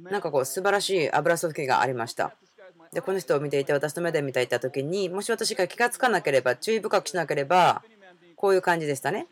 [0.04, 2.36] なんかこう素晴らしい油注ぎがありました。
[2.94, 7.84] でこの人を見ていて私の目で見ていた時にもし私が気が付かなければ注意深くしなければ
[8.36, 9.28] こういう感じでしたね。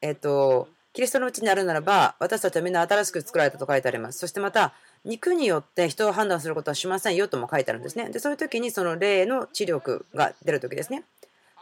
[0.00, 4.18] えっとキリストのうちにあるならば私たちはみんな新しく作られたと書いてあります。
[4.18, 4.72] そしてまた
[5.04, 8.10] 肉によって人を判断することはしませんよとも書いてあるんですね。
[8.10, 11.04] でそういう時にその霊の知力が出る時ですね。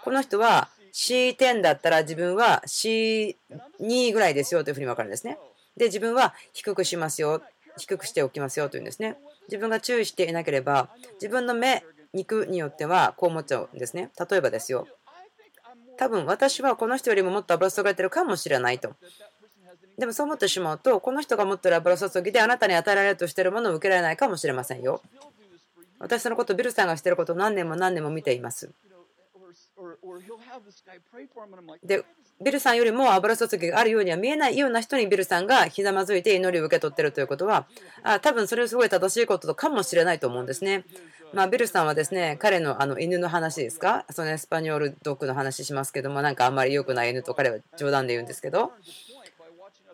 [0.02, 5.38] この人は C10 だったら自分は C2 ぐらいですよというふうに分かるんですね。
[5.76, 7.42] で自分は低くしますよ
[7.76, 9.18] 低くしておきますよというんですね。
[9.48, 14.10] 自分が注意していなければ自分の目肉によってはこう思っちゃうんですね。
[14.30, 14.86] 例えばですよ。
[15.98, 18.94] 多分私はこの人よりももっと油注がれてるかもしれないと。
[19.98, 25.02] でもそう思ってしまうとこの人が持ってる油注ぎであなたに与えられるとしているものを受けられないかもしれませんよ。
[25.98, 28.70] 私そのことビルさんがしてることを何年も何年も見ています。
[31.82, 32.04] で
[32.42, 37.66] ビルさんよりも油注ぎがあるようには見えないような人にビルさんがひざまずいて祈りを受け取っているということは
[38.02, 40.84] あ多分それはすごい正しいことかもしれないと思うんですね。
[41.32, 44.04] まあ、ビルさんはですね彼のあの犬の話ですか？
[44.10, 48.72] そのエスパニョールドッグの話しますけどもなんかあんまり良くない犬と彼は冗談で言うんですけど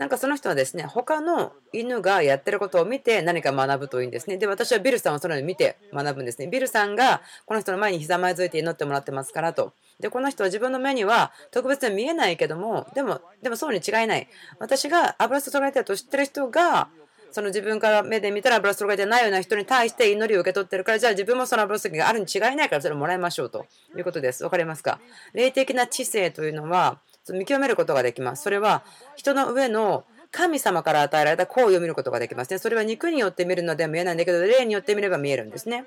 [0.02, 4.36] なんかその人はですね、他の犬がやってることを見て何か学ぶといいんですね。
[4.36, 6.48] で、私はビルさんをそのように見て学ぶんですね。
[6.48, 9.74] ビルさんがこの人の前にひざまずいて祈ってもらってますからと。
[10.00, 14.26] で、この人は自分の目には特別に見えないけども、でも、でもそうに違いない。
[14.58, 16.88] 私が油注がれてると知ってる人が、
[17.30, 24.42] その自分から目で見たら油注がれてないような人に対して祈りを受け取ってるから、じゃあ自分もその油注ぎがあるに違いないからそれをもらいましょうということです。
[24.42, 24.98] わかりますか？
[25.32, 26.98] 霊的な知性というのは、
[27.30, 28.42] 見極めることができます。
[28.42, 28.82] それは
[29.16, 32.58] 人の上の神様から与えられた行為を見ることができますね。
[32.58, 35.84] それは肉によって見るのでは見えないんだけど、霊によって見れば見えるんですね。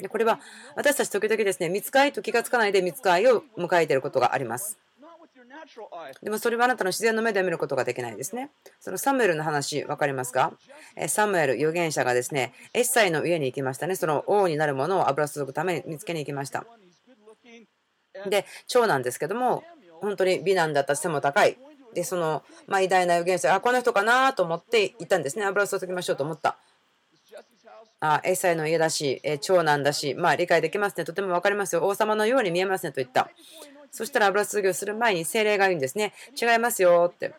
[0.00, 0.40] でこれは
[0.74, 4.78] 私たち時々ですね、見つかいと気がつかないで見つかいを迎えていることがあります。
[6.22, 8.50] でもそれはあなたの自然の目で見ることができないですね。
[8.80, 10.54] そのサムエルの話、分かりますか？
[11.08, 13.96] サムエル、預言者がですね、エッサイの家に行きましたね。
[13.96, 16.64] その王になるものを油注ぐために見つけに行きました。
[18.28, 19.62] で、長男ですけども、
[20.00, 21.58] 本当に美男だった背も高い。
[21.94, 25.44] で、その、まあ、偉大な預言者、あ、この人かなと思って行ったんですね。
[25.46, 26.58] 油を注ぎましょうと思った。
[28.00, 31.04] あ、エサイの家だし、え長男だし、まあ理解できますね。
[31.04, 31.86] とても分かりますよ。
[31.86, 33.30] 王様のように見えますねと言った。
[33.90, 36.12] そしたら油注ぎをする前に精霊が言うんですね。
[36.40, 37.32] 違いますよって。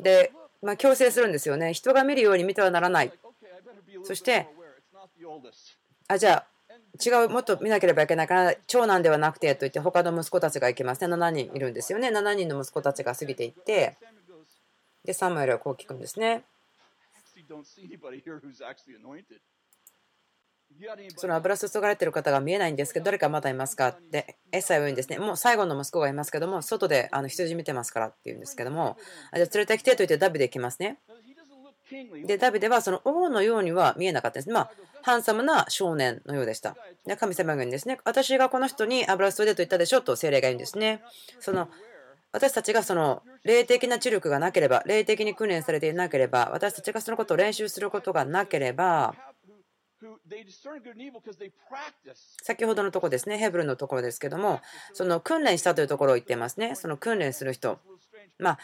[0.00, 1.74] で、まあ、強制するんですよね。
[1.74, 3.12] 人が見るように見てはならない。
[4.04, 4.48] そして、
[6.08, 6.46] あ、じゃあ、
[7.04, 11.14] 違う、もっと見なければいけないから、長男ではなくてと言って、他の息子たちが行きますね。
[11.14, 12.08] 7人いるんですよね。
[12.08, 13.96] 7人の息子たちが過ぎていって、
[15.04, 16.44] で、サムエルはこう聞くんですね。
[21.16, 23.88] その油注がれてる方が見えないんですけど、誰かまだいますか？
[23.88, 25.18] って、エッサイは言うんですね。
[25.18, 28.98] もう最後の息子がいますけども、外であの羊見てますからって言うんですけども、
[29.34, 30.98] じゃあ連れてきてと言ってダビデ来ますね。
[32.24, 34.50] で、ダビデはその王のようには見えなかったです。
[34.50, 34.70] まあ、
[35.02, 36.76] ハンサムな少年のようでした。
[37.06, 37.98] で神様が言うんですね。
[38.04, 41.02] 私がこの人に油注いでと言ったでしょうと精霊が言うんですね。
[41.40, 41.68] その
[42.32, 49.14] 私たちがその霊的な知力がなければ、霊的に訓練されていなければ、私たちがそのことを練習することがなければ、
[52.42, 54.60] 先ほどのところですね、ヘブルのところですけども、
[54.92, 56.74] その訓練したというところを言っていますね。
[56.76, 57.80] その訓練する人。
[58.38, 58.58] まあ、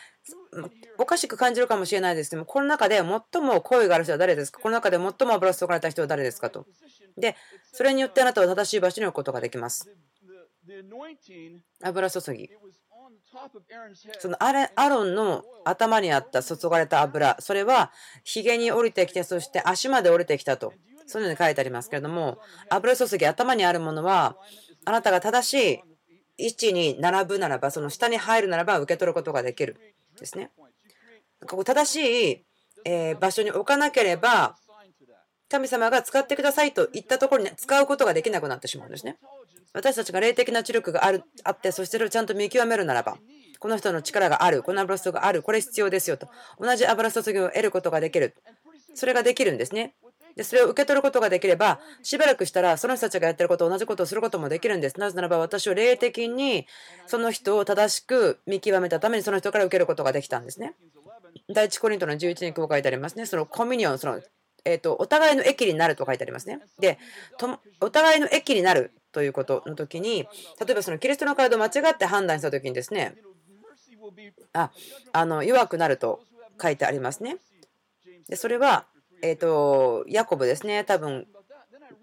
[0.98, 4.60] おかしく感じるかもしれないですけども、この中で最も声がある人は誰ですか？
[4.60, 6.50] この中で最も油注がれた人は誰ですか？
[6.50, 6.66] と。
[7.16, 7.36] で、
[7.72, 9.90] それによってあなたは正しい場所に置くことができます。
[11.82, 12.50] 油注ぎ。
[14.18, 20.72] そのアロンの頭にあった注がれた油、それはひげに降りてきて、そして足まで降りてきたと。
[21.06, 22.38] そういうのに書いてありますけれども、
[22.70, 24.36] 油注ぎ、頭にあるものは、
[24.86, 25.82] あなたが正しい
[26.36, 29.76] 位置に並ぶならば、その下に入るならば受け取ることができる
[30.18, 30.50] ですね。
[31.64, 32.44] 正し
[32.86, 34.56] い場所に置かなければ、
[35.48, 39.18] 神様が使ってくださいと言ったところに使うことができなくなってしまうんですね。
[39.72, 43.18] 私たちが霊的な知力があるあって、そしてそれをちゃんと見極めるならば、
[43.58, 48.34] この人の力がある、この油注ぎがある、これ必要ですよと、同じ油注ぎを得ることができる。
[48.94, 49.94] それができるんですね。
[50.36, 54.98] で、それを受け取ることができれば、しばらくしたら、その人たちがやってること、同じことをすることもできるんです。
[54.98, 56.66] なぜならば、私を霊的に、
[57.06, 60.74] その人を正しく見極めたために、その人から受けることができたんですね。
[61.52, 63.26] 第一コリントの11にこう書いてありますね。
[63.26, 64.20] そのコミュニオン、その、
[64.64, 66.60] えっ、ー、と、お互いの益になると書いてありますね。
[66.80, 66.98] で、
[67.80, 70.26] お互いの益になるということの時に、
[70.64, 73.14] 例えばそのキリストの体を間違って判断した時にですね、
[74.52, 74.70] あ、
[75.12, 76.20] あの、弱くなると
[76.60, 77.36] 書いてありますね。
[78.28, 78.86] で、それは、
[79.24, 81.26] えっ、ー、と、ヤコブですね、多分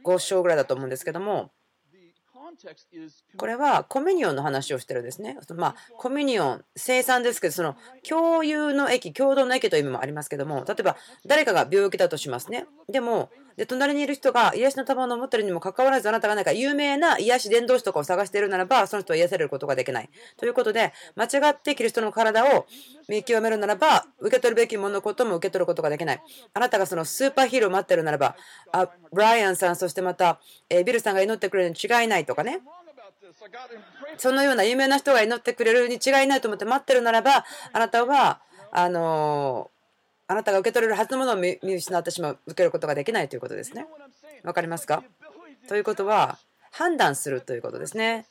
[0.03, 1.51] 5章ぐらいだと思うんですけども、
[3.37, 5.37] これはコミュニオンの話をしてるんですね。
[5.55, 7.75] まあ、コミュニオン、生産ですけど、その
[8.07, 12.65] 共有の駅、共同の駅という意味もありますけども、例えば誰かが病気だとしますね。
[12.89, 20.09] でも、で隣にいる人が癒しの玉を持ってるにもかかわらず、あなたが何か有名な癒し伝道師とかを探しているならば、その人は癒されることができない。
[20.37, 22.65] ということで、間違ってキリストの体を
[23.07, 26.21] 見極めるならば、受け取るべきもののことも受け取ることができない。
[26.53, 28.35] あなたがそのスーパーヒーローを待ってるならば、
[28.71, 32.61] あブライアンさん、そしてまた、えビルさんが祈ってくれるに違いないとかね。
[34.17, 39.70] そのような有名な人が祈ってくれるに違いないと思って待ってるならば、あなたは、あの
[40.31, 43.85] あなたが受け取れるはずのものを見失ってしまう、受けることができないということですね。
[44.43, 45.03] わかりますか？
[45.67, 46.39] ということは、
[46.71, 48.25] 判断するということですね。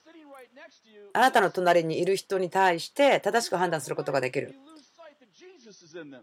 [1.12, 4.54] あなたの隣にいる人に対して正しく判断することができる。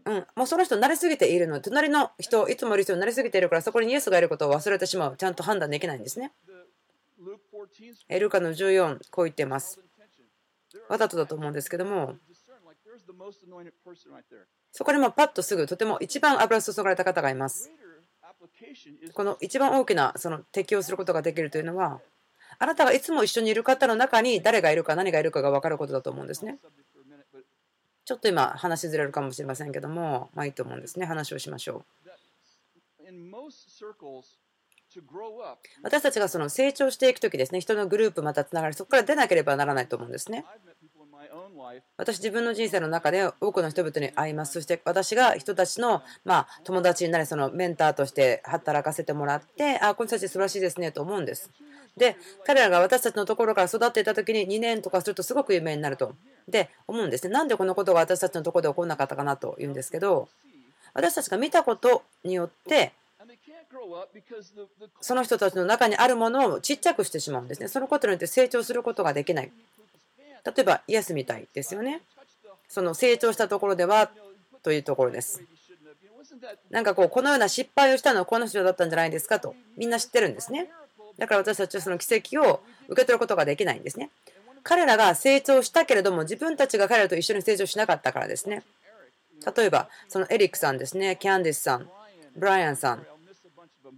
[0.05, 5.15] うん、もうその人慣れすぎているので、隣の人、いつもいる人に慣れすぎているから、そこにイエスがいることを忘れてしまう。
[5.15, 6.31] ちゃんと判断できないんですね。
[8.09, 9.79] エルカの14、こう言ってます。
[10.89, 12.15] わざとだと思うんですけども、
[14.77, 17.71] そこにもパッとすぐとても一番油注がれた方がいます。
[19.11, 21.99] この一番大きなその適用することができるというのは、
[22.59, 26.59] あなたがいつも一緒にいる方の中に誰がいるか何がいるかが分かることだと思うんですね。
[28.05, 31.07] ちょっと今話ずれるかもしれませんけども、まあいいと思うんですね。
[31.07, 32.07] 話をしましょう。
[35.81, 40.45] 私たちがその成長していくときですね、人のグループまたつながり、そこから出なければならないと思うんですね。
[41.97, 44.53] 私、自分の人生の中で多くの人々に会います。
[44.53, 51.49] そして私が人たちの、まあ、友達になり、そのメンターとして働かせてもらって、あ、この人たち素晴らしいですねと思うんです。
[51.97, 56.13] で、彼らが私たちのところから育っていたときに2年とかするとすごく有名になると。
[56.47, 57.33] で、思うんですね。
[57.33, 60.29] なんでこのことが私たちのところで起こらなかったかなと言うんですけど、
[60.93, 62.93] 私たちが見たことによって、
[65.01, 67.67] その人たちの中にあるものをちっちゃくしてしまうんですね。
[67.67, 69.51] そのことによって成長することができない。
[70.47, 72.01] 例えば、イエスみたいですよね。
[72.69, 74.09] その成長したところでは
[74.63, 75.43] というところです。
[76.69, 80.69] なんかこう、このような失敗をしたのはこの人だったんじゃないですかと、みんな知ってるんですね。
[81.17, 84.09] だから私たちはその奇跡を受け取ることができないんですね。
[84.63, 88.63] 彼らが成長したけれども、自分たちが彼らと一緒に成長しなかったからですね。
[89.55, 91.89] 例えば、そのエリックさんですね、キャンディスさん、
[92.35, 93.07] ブライアンさん、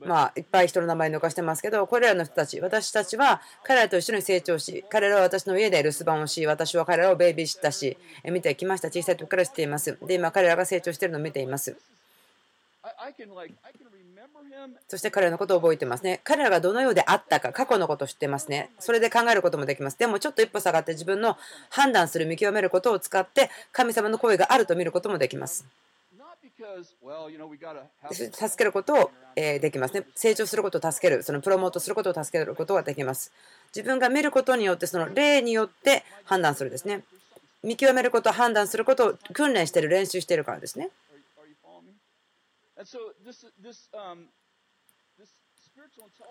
[0.06, 8.90] まあ、いっぱい人の名前抜かしてますけど、これらの人たち、私たちは彼らと一緒に成長し、彼らは私の家で留守番をし、私は彼らをベイビーしたし、見てきました。
[8.90, 9.98] 小さい時から知っています。
[10.06, 11.76] で、今彼らが成長しているのを見ています。
[14.88, 16.22] そして彼らのことを覚えてますね。
[16.24, 18.70] 彼らがどのようであったか、過去のことを知ってますね。
[18.80, 19.98] それで考えることもできます。
[19.98, 21.38] でもちょっと一歩下がって自分の
[21.70, 25.66] 判断する、見極めることを使って、神様の声があると見ることもできます。
[28.32, 30.06] 助けることをできますね。
[30.16, 33.32] 成長することを助ける、そのプロモートすることを助けることができます。
[33.76, 37.04] 自分が見ることによって、その例によって判断するですね。
[37.64, 40.90] 見極めること、判断することを訓練している、練習しているからですね。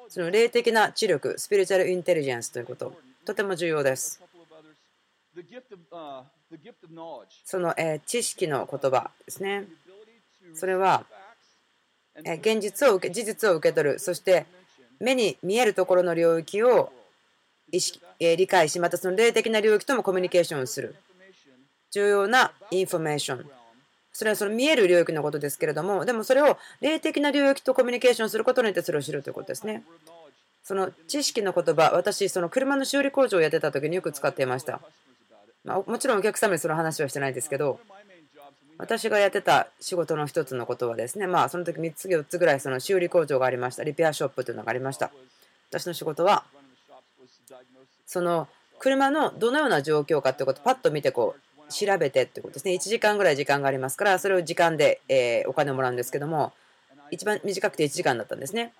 [0.08, 4.22] その霊的な知力、 spiritual intelligence ということ、とても重要です。
[7.44, 7.74] その
[8.06, 9.66] 知識の言葉ですね。
[10.54, 11.04] それは
[12.16, 13.98] 現実を受け事実を受け取る。
[13.98, 14.46] そして
[15.00, 16.92] 目に見えるところの領域を
[17.70, 20.96] 意識理解しまたその霊的な領域ともコミュニケーションをする。
[21.90, 23.50] 重要なインフォメーション
[24.12, 29.84] それはその見える領域のことですけれどもでもそれを霊的な領域とコミュニケーションすることによってそれを知るということですね。
[30.64, 34.82] その知識の言葉私その車の修理工場をやってた時によく使っていました、
[35.64, 37.80] まあ、もちろんお客様にその話はしてないですけど
[38.78, 43.82] 私がやってた仕事の一つのことはですね、まあその時3つ4つぐらいその修理工場がありました。
[43.82, 45.10] リペアショップというのがありました。
[45.70, 46.44] 私の仕事は、
[48.06, 48.48] その
[48.78, 51.34] 車のどのような状況かということをパッと見てこ
[51.68, 52.72] う調べてってことですね。
[52.74, 56.52] 1時間ぐらい時間がありますから、それを時間でえお金をもらうんですけども、
[57.10, 58.72] 一番短くて1時間だったんですね。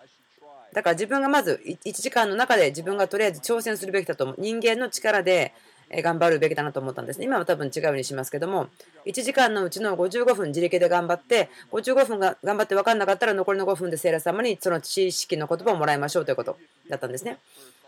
[0.72, 4.36] だから自分がまず1時間の中で自分がとりあえず挑戦するべきだと思う。
[4.38, 5.53] 人間の力で
[5.91, 7.24] 頑張るべきだなと思ったんですね。
[7.24, 8.68] 今は多分違うようにしますけども、
[9.07, 16.59] 1時間のうちの55分自力で頑張って、55分が頑張って分かんなかったら残りの5分で聖霊様にその知識の言葉をもらいましょうということ
[16.89, 17.39] だったんですね。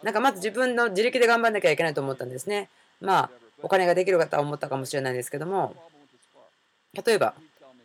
[0.03, 2.71] なんかまず自分の自力で頑張んなきゃいけないと思ったんですね。
[3.01, 3.31] まあ、
[3.63, 5.75] お金ができる方は思ったかもしれないんですけども、
[7.05, 7.35] 例えば、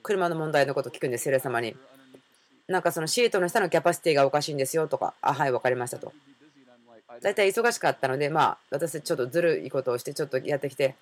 [0.02, 1.76] 車の問題のこと聞くんです、聖霊様に。
[2.68, 6.14] なんかそのシートの下のキャパシティがおかしいんですよとか、あ、はい、分かりましたと。
[7.22, 10.96] 大体忙しかったので、まあ、私ちょっとずるいことをして、ちょっとやってきて、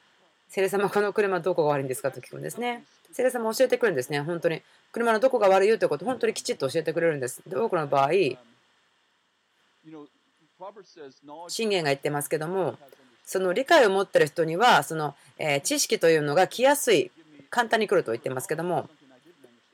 [0.49, 2.83] セレ様、この車どこが悪いんですかと聞くんですね。
[3.11, 4.19] セレ様教えてくるんですね。
[4.21, 4.61] 本当に。
[4.91, 7.41] 車のどこが悪いよということを本当にきちっと教えてくれるんです。
[7.47, 8.11] で、多くの場合、
[11.47, 12.77] 信玄が言ってますけども、
[13.25, 17.11] その理解を持ってる人には、その、え知識というのが来やすい、
[17.49, 18.89] 簡単に来ると言ってますけども、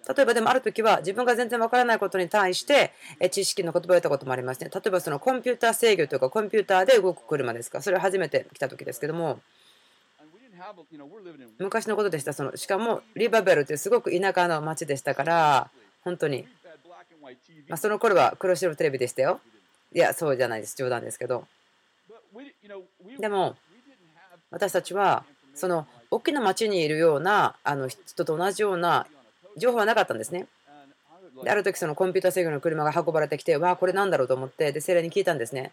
[0.07, 2.93] 例えばでもある時は自分が全然わからないことに対して
[3.31, 4.69] 知識の言葉を言ったこともありますね。
[4.73, 7.81] 例えばそのコンピューター制御というかコンピューターで動く車ですか。
[7.81, 9.39] それを初めて来た時ですけども、
[11.59, 12.33] 昔のことでした。
[12.33, 15.69] そのしかもリバベルというすごく田舎の町でしたから、
[16.03, 16.47] 本当に、
[17.67, 19.41] まあ、その頃は黒白テレビでしたよ。
[19.93, 20.75] いや、そうじゃないです。
[20.77, 21.47] 冗談ですけど。
[23.19, 23.57] でも、
[24.51, 25.23] 私たちは、
[25.55, 29.07] その大きな町にいるようなあの人と同じような
[29.59, 30.47] 情報はなかったんですね。
[31.43, 35.71] である時そのコンピューター制御の車が運ばれてきて、わあ、これなんだろうと思って、で、精霊に聞いたんですね。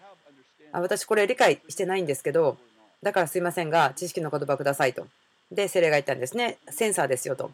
[0.73, 2.57] あ私、これ理解してないんですけど、
[3.03, 5.07] だからすいませんが、知識の言葉くださいと。
[5.51, 6.59] で、精霊が言ったんですね。
[6.71, 7.51] センサーですよと。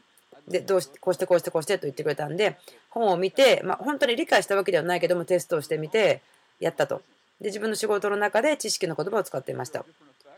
[0.49, 2.57] で、どうしこうしてこうしてこうしてと言ってくれたんで、
[2.91, 6.20] 本を見て、まあ、本当に理解したわけではないけども、テストをしてみて、
[6.61, 7.03] やったと。
[7.41, 9.85] で、自分の仕事の中で知識の言葉を使っていました。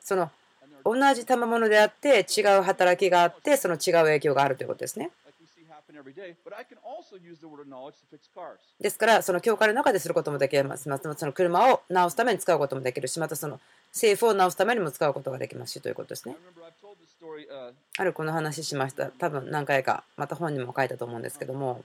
[0.00, 0.30] その
[0.84, 5.10] 同じ賜物であって違う働きがあってその違う影響があるということですね。
[8.80, 10.88] ですから、その教会の中ですることもできます。
[10.88, 13.60] またその車を直すために使うこともできるし、またその
[13.92, 16.36] 政府を直すためにも使うことができますしということですね。
[17.98, 19.10] あるこの話しました。
[19.10, 21.84] 多分何回か、また本にも書いたと思うんですけども、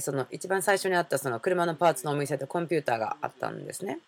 [0.00, 3.98] その一番最初にあったその車のパーツのお店でコンピューターがあったんですね。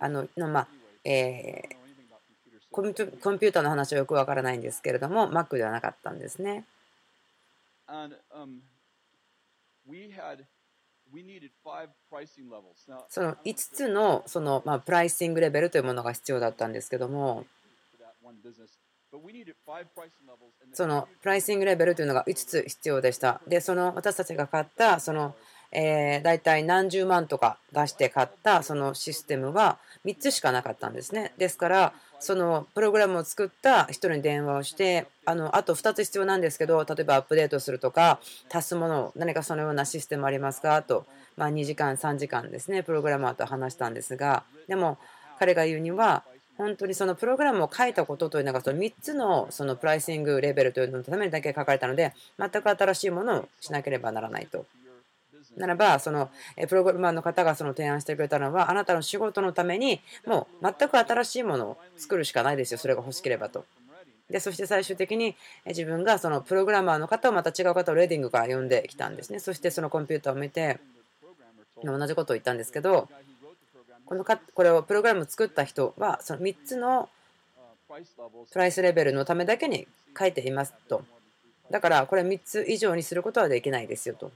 [0.00, 0.68] あのまあ
[1.04, 6.64] えー、コンピューターの話はよくわからないんですけれども、Mac ではなかったんですね。
[13.08, 17.44] その5つのその、まあ、プライシングレベルというものが必要だったんですけども、
[20.72, 23.42] そのプライシングレベルというのが5つ必要でした。
[23.46, 25.34] で、その私たちが買ったその
[25.72, 31.32] えー、大体何十万とか出して買ったそのシステムは3つしかなかったんですね。
[31.38, 38.20] ですから、そのプログラムを作った人に電話をして、あのあと2つ必要なんですけど、例えばアップデートするとか、
[38.52, 40.82] 足すものを、何かそのようなシステムありますか？
[40.82, 41.06] と、
[41.36, 44.98] まあ、2時間、3時間ですね、プログラマーと話したんですが、でも
[45.38, 46.22] 彼が言うには、
[46.58, 54.66] 本当にそのプログラムを書いたことというのがその3つのそのプライシングレベルというののためにだけ書かれたので全く新しいものをしなければならないと
[55.56, 56.30] ならば、その
[56.68, 63.64] プログラマーの方がその提案してくれたのは、あなたの仕事のために、もう全く新しいものを作るしかないですよ、それが欲しければと。
[64.30, 65.36] でそして最終的に
[65.66, 69.38] 自分がそのプログラマーの方をまた違う方をレーディングから呼んできたんですね。
[69.40, 70.80] そしてそのコンピューターを見て、
[71.84, 73.08] 同じことを言ったんですけど、
[74.06, 77.10] このかこれをプログラムを作った人は、その3つの
[78.50, 79.86] プライスレベルのためだけに
[80.18, 81.04] 書いていますと。
[81.70, 84.32] だからこれ3つ以上にすることはできないですよと。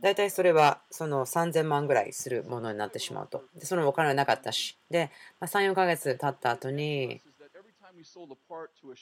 [0.00, 3.44] 大体それはその3000万ぐらいするものになってしまうと。
[3.54, 4.78] でそのお金はなかったし。
[4.90, 7.20] で、ま3、4ヶ月経った後に、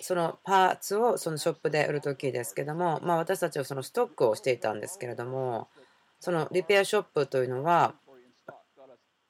[0.01, 5.69] そのパーツをそのショップで売るときですけども、まあ、私たちはそのストックをしていたんですけれども、
[6.19, 7.95] そのリペアショップというのは、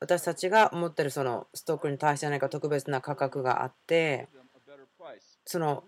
[0.01, 4.29] 私たちが持ってるそのストックに対して何か特別な価格があって、
[5.45, 5.85] その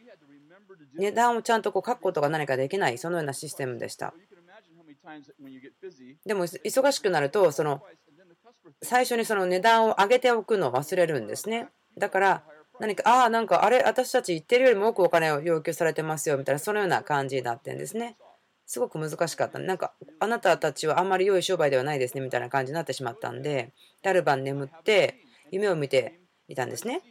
[0.95, 4.12] 値段をちゃんとこう書くことが何かできない、そのようなシステムでした。
[6.24, 7.82] でも忙しくなるとその
[8.82, 12.42] 最初にその値段を上げておくのを忘れるんですねだから
[12.80, 18.16] 何かああなんかあれ私たち言ってるよりも多くお金を要求されてますよみたいなそのような感じになってんですね
[18.66, 23.72] すごく難しかったなんかあなたたちはあんまり良い商売ではないですねみたいな感じになってしまったんで
[24.05, 25.18] ある晩眠って
[25.50, 27.03] 夢を見ていたんですね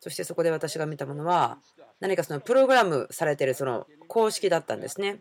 [0.00, 1.58] そしてそこで私が見たものは
[2.00, 5.20] 何かそのプログラムされてるその公式だったんですね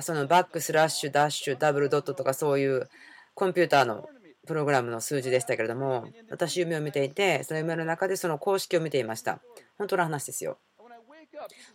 [0.00, 2.88] そのバックスラッシュダッシュダブルドットとかそういう
[3.34, 4.08] コンピューターの
[4.46, 9.40] プログラムの数字でしたけれども私夢を見ていてその夢の中でその公式を見ていました。
[9.78, 10.58] 本当の話ですよ。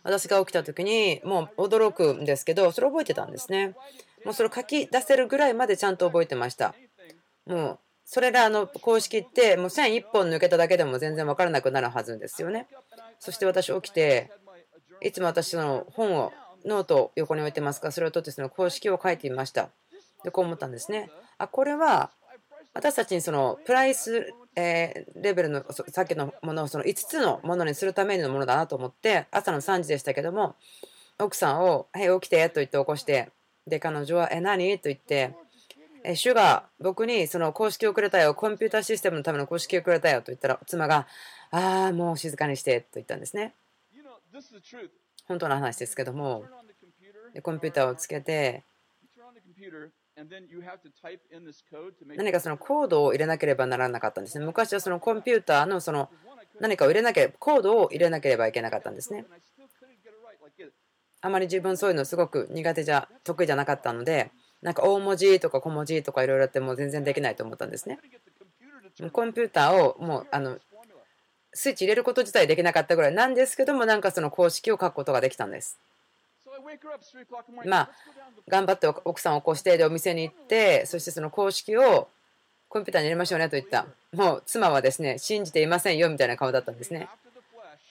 [0.02, 3.74] 私が起きた時にもう驚くんですけどそれ覚えてたんですね。
[4.24, 6.74] もうそれ書き出せるぐらいまでちゃんと覚えてました。
[7.46, 12.66] もうそれらの公式ってもう線1本抜けただけでも全然分からなくなるはずですよね。
[13.18, 14.30] そして私起きて
[15.00, 16.32] いつも私の本を
[16.64, 19.70] ノートを横に置いてますが、それを取ってその公式を書いてみました。
[20.24, 21.10] で、こう思ったんですね。
[21.38, 22.10] あ、これは
[22.72, 30.56] 私たちにそのプライス、えレベルのさっきのものをその5つのものにするためのものだなと思って朝の3時でしたけども
[31.20, 33.30] 奥さんを「はい起きて」と言って起こして
[33.68, 35.34] で彼女は「え何?」と言って
[36.02, 41.06] 「え主が僕にその公式をくれたよコンピューターシステムのための公式をくれたよ」と言ったら妻が
[41.52, 43.54] 「ああもう静かにして」と言ったんですね。
[45.30, 46.44] 本当の話ですけども、
[47.44, 48.64] コンピューターをつけて、
[52.16, 54.44] 何かそのコードを入れなければならなかったんですね。
[54.44, 56.10] 昔はそのコンピューターのその
[56.58, 59.24] 何かを入れなければ、コードを入れなければいけなかったんですね。
[61.20, 68.00] あまり自分そういうのすごく苦手じゃ、得意じゃなかったので、なんか大文字とか小文字とかいろいろやっても全然できないと思ったんですね。
[69.12, 70.58] コンピューターをもうあの
[71.52, 75.78] スイッチ入れること自体できなかったぐらいなんですけどもなんかその公式を書くことができたんです。
[77.64, 77.90] まあ
[78.48, 82.08] 頑張って奥さんを起こしてでお店に行ってそしてその公式を
[82.68, 83.86] コンピューターに入れましょうねと言った。
[84.12, 87.08] もう妻はですね信じていませんよみたいな顔だったんですね。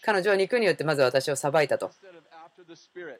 [0.01, 1.91] 彼女は肉によってまず私を裁いたと。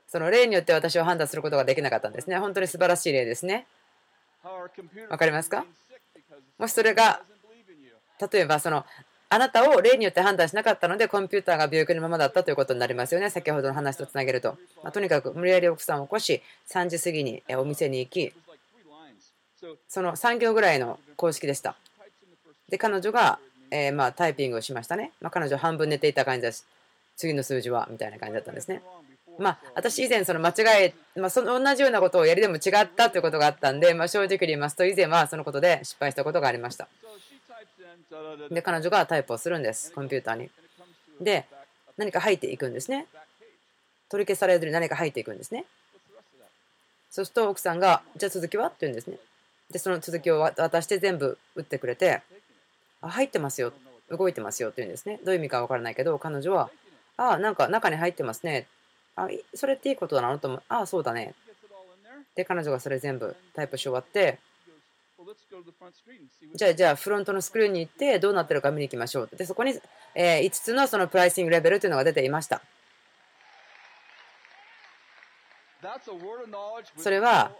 [0.08, 2.38] その例によって私を判断することができなかったんですね。
[2.38, 3.66] 本当に素晴らしい例ですね。
[5.10, 5.66] わかりますか？
[6.58, 7.22] もしそれが
[8.32, 8.86] 例えばその
[9.32, 13.30] あなたを例によって判断しなかったので、コンピューターが病気のままだったということになりますよね。
[13.30, 14.58] 先ほどの話とつなげると。
[14.84, 18.34] まあ、とにかく無理やり奥さんを起こし、3時過ぎにお店に行き、
[19.88, 21.76] その3行ぐらいの公式でした。
[22.70, 23.40] で、彼女が
[23.72, 25.12] えまタイピングをしましたね。
[25.22, 26.64] まあ、彼女半分寝ていた感じだし、
[27.16, 28.82] 次の数字はみたいな感じだったんですね。
[29.38, 36.90] まあ、私以前その間違え、まあ、その同じようなことをやりでも違ったということがあったんで、まあ、正直に言いますと以前はそのことで失敗したことがありました。
[38.50, 40.50] で、彼女がタイプをするんです、コンピューターに。
[41.22, 41.46] で、
[41.98, 43.08] 何か入っていくんですね。
[44.10, 45.66] 取り消されずに何か入っていくんですね。
[47.12, 48.68] そうすると奥さんが、じゃあ続きは？
[48.68, 49.18] って言うんですね。
[49.72, 52.22] で、その続きを渡して全部打ってくれて、
[53.02, 53.72] あ、入ってますよ、
[54.10, 55.20] 動いてますよって言うんですね。
[55.24, 56.72] どういう意味かわからないけど、彼女は、
[57.18, 58.68] あ、なんか中に入ってますね。
[59.16, 60.64] あ、それっていいことだなと思う。
[60.70, 61.36] あ、そうだね。
[62.36, 64.40] で、彼女がそれ全部タイプし終わって、
[66.56, 69.30] じゃあ、じゃあ、フロントのスクリーンに行って、どうなってるか見に行きましょう。
[69.36, 69.74] で、そこに、
[70.16, 72.62] え5つのそのプライシングレベルというのが出ていました。
[76.98, 77.52] それは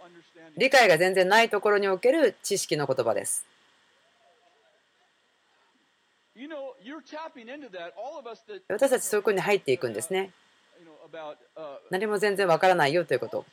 [0.56, 3.46] 理解が全然ないところにおける知識の言葉です。
[8.68, 10.32] 私たちそういうことに入っていくんですね。
[11.90, 13.44] 何も全然わからないよということ。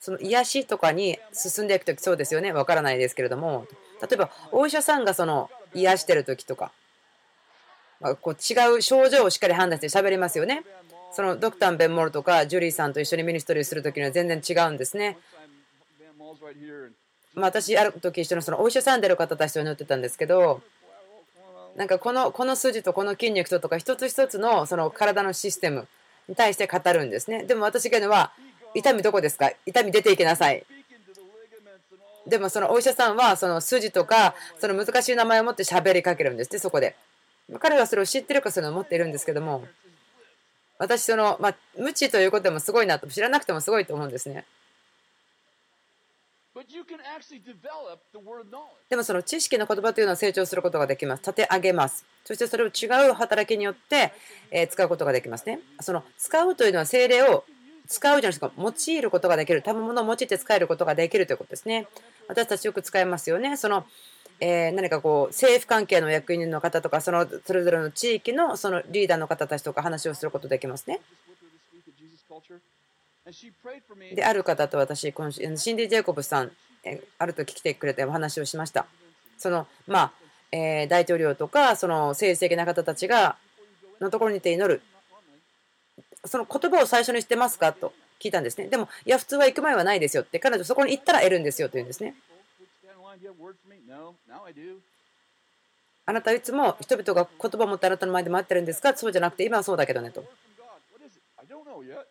[0.00, 2.52] その癒しとかに進んでいくときそうですよね。
[2.52, 3.66] わからないですけれども、
[4.00, 6.72] 例えばお医者さんがその癒してるときとか、
[8.00, 10.64] まあ、こう違う症状をしっかり判断して喋りますよね。
[11.12, 15.18] そのドクター・ベンモールとかジュリーさんと一緒にミニストリーするときには全然違うんですね。
[17.34, 20.62] まあ、私、ある時一緒のそのお医者さんでる方たちと乗ってたんですけど、
[21.76, 25.86] なんかこのこの筋とこの筋肉ととか一つ一つのその体のシステム
[26.28, 27.44] に対して語るんですね。
[27.44, 28.32] でも私が言うのは、
[28.74, 29.50] 痛みどこですか？
[29.64, 30.64] 痛み出ていきなさい。
[32.26, 36.96] でもそのお医者さんはその筋とかその難しい名前を持って喋りかけるんですね、そこで。
[37.60, 39.64] 彼はそれを知ってるかそれを持っているんですけども、
[40.78, 44.46] 私その、まあ、無知ということでもすごいなと、知らなくてもすごいと思うんですね。
[48.88, 51.20] でもその知識の言葉というのは成長することができます。
[51.20, 52.06] 立て上げます。
[52.24, 54.12] そしてそれを違う働きによって、
[54.50, 55.60] え使うことができますね。
[55.80, 57.44] その使うというのは精霊を
[57.88, 61.86] 使うじゃないですか、用いることができる、賜物を用いて使えることができるということですね。
[62.28, 63.56] 私たちよく使いますよね。
[63.56, 63.84] その
[64.40, 71.00] え何かこう政府関係の役員の方とかそのそれぞれの地域のそのリーダーの方たちとか話をすることできますね。
[74.14, 76.50] である方と私今週シンディ・ジェイコブさん
[76.84, 78.86] えある時来てくれてお話をしました。
[79.38, 80.12] そのまあ、
[80.52, 83.36] え大統領とかその政治的な方たちが
[84.00, 84.82] のところにいて祈る
[86.24, 87.72] その言葉を最初に知ってますか？
[87.72, 88.68] と聞いたんですね。
[88.68, 92.14] でもいや普通は行く前はないですよって彼女そこに行ったら得るんですよと言うんですね。
[96.06, 98.94] あなたはいつも人々が言葉を持ってあなたの前で待ってるんですか？
[98.96, 100.24] そうじゃなくて今はそうだけどねと。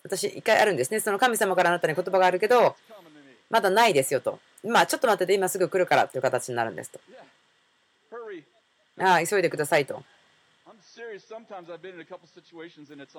[0.04, 1.00] 私一回あるんですね。
[1.00, 2.76] その神様からあなたに言葉があるけど
[3.50, 4.40] まだないですよと。
[4.64, 7.00] まあちょっと待ってて今すぐ来るからという形になるんですと。
[9.00, 10.04] ああ急いでくださいと。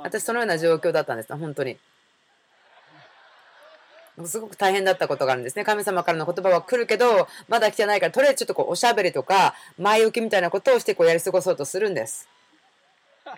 [0.04, 1.76] 私そのような状況だったんです本当に。
[4.26, 5.64] すごく大変だったことがあるんですね。
[5.64, 12.28] 神様からの言葉は来るけど、まだ来てないから、とりあえずちょっとこうおしゃべりとか、前置きみたいなことをしてこうやり過ごそうとするんです。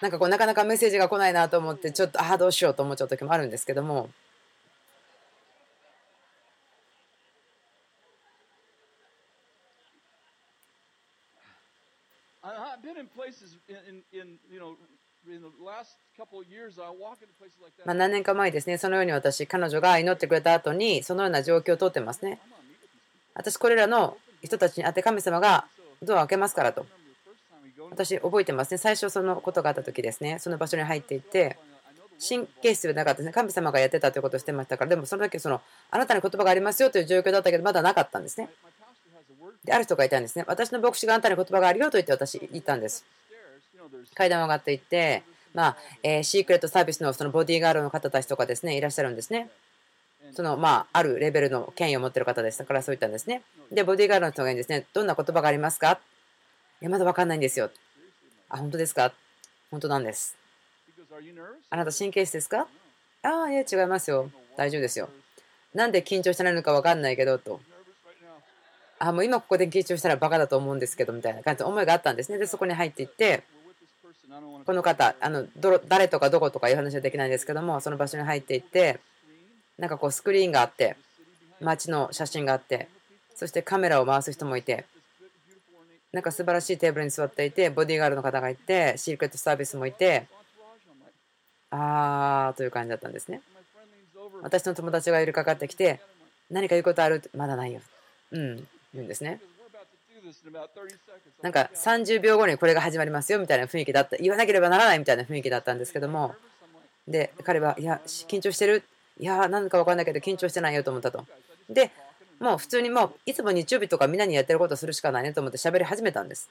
[0.00, 4.08] なんかこう、なかなかメッセージが来ないなと思って、ちょっと、ああ、どうしようと思っちゃう時もあるんですけども。
[17.84, 22.40] まあ何年か前ですね、そのように私、彼女が祈ってくれた後に、そのような状況を通ってますね。
[23.34, 25.66] 私、これらの人たちに会って神様が
[26.02, 26.86] ドアを開けますからと。
[27.90, 28.78] 私、覚えてますね。
[28.78, 31.58] 最初、そのことがあった時ですね、その場所に入っていって、
[32.26, 33.32] 神経質ではなかったですね。
[33.32, 38.48] 神様がやってたということをしてましたから、でもその時その、あなたに言葉がありますよという状況だったけど、まだなかったんですね。
[39.68, 40.44] で、ある人がいたんですね。
[40.48, 43.04] 私の牧師があなたに言葉があるよと言って私、言ったんです。
[44.14, 49.50] 階段を上がっていって、まあえー、シークレットサービスのそのボディーガードの方たちとかですね、いらっしゃるんですね。
[50.32, 53.42] そのまあ、あるレベルの権威を持っている方でしたからそう言ったんですね。
[53.70, 56.00] で、ボディーガードの人がいいんですね、どんな言葉がありますか？
[56.80, 57.70] いや、まだ分かんないんですよ。
[58.48, 59.12] あ、本当ですか？
[59.70, 60.36] 本当なんです。
[61.70, 62.66] あなた神経質ですか？
[63.22, 64.30] ああ、いや、違いますよ。
[64.56, 65.08] 大丈夫ですよ。
[65.74, 67.60] なんで緊張してないのか分かんないけど、と。
[68.98, 72.38] あ、もう今ここで緊張したらバカだと思うんですけど、みたいな感じの思いがあったんですね。
[72.38, 73.42] で、そこに入っていって、
[74.66, 79.00] この方、あのど誰とかどことかいう話はできないんですけども、その場所に入っていって、
[79.78, 80.96] なんかこうスクリーンがあって、
[81.60, 82.88] 街の写真があって、
[83.34, 84.84] そしてカメラを回す人もいて、
[86.12, 90.26] なんか素晴らしいテーブルに座っていて、ボディーガードの方がいて、シークレットサービスもいて、
[91.70, 93.42] あーという感じだったんですね。
[94.42, 96.00] 私の友達がいるかかってきて、
[96.50, 97.30] 何か言うことある？
[97.34, 97.80] まだないよ。
[98.30, 99.40] うん、言うんですね。
[101.42, 106.34] なんか30秒後にこれが始まりますよみたいな雰囲気だった、言わなければならないみたいな雰囲気だったんですけども、
[107.06, 108.82] で、彼は、いや、緊張してる？
[109.18, 111.24] いや、なんか分かんないけど緊張してないよと思ったと。
[111.70, 111.90] で、
[112.40, 116.48] もう普通にもういつも日曜日とかみんなにやってることするしかないねと思って喋り始めたんです。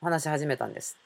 [0.00, 0.96] 話し始めたんです。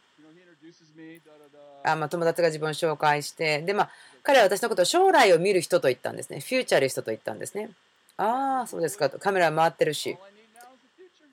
[1.84, 3.90] あまあ、友達が自分を紹介して、で、まあ、
[4.22, 6.40] 彼は私のことを将来を見る人と言ったんですね。
[6.40, 7.70] フューチャリストと言ったんですね。
[8.16, 9.18] ああ、そうですかと。
[9.18, 10.16] カメラ回ってるし。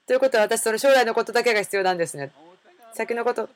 [0.08, 2.32] ということは私、その将来のことだけが必要なんですね。
[2.94, 3.50] 先のこと、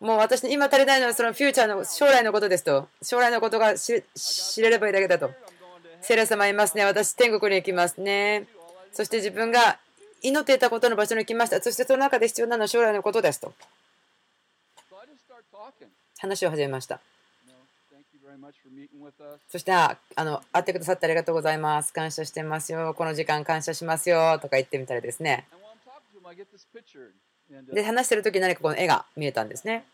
[0.00, 2.88] もう私に今足りないのはそのフューチャーの将来のことですと。
[3.02, 4.02] 将来のことが知
[4.60, 5.30] れればいいだけだと。
[6.00, 6.84] セレ様いますね。
[6.84, 8.46] 私、天国に行きますね。
[8.92, 9.78] そして自分が
[10.22, 11.62] 祈っていたことの場所に行きました。
[11.62, 13.52] そしてその中で必要なのは将来のことですと。
[16.18, 17.00] 話を始めました。
[19.48, 21.92] そして、あの、会ってくださってありがとうございます。
[21.92, 22.94] 感謝してますよ。
[22.94, 24.38] この時間感謝しますよ。
[24.40, 25.46] とか言ってみたらですね。
[27.72, 29.84] で、話してる時何かこの絵が見えたんですね。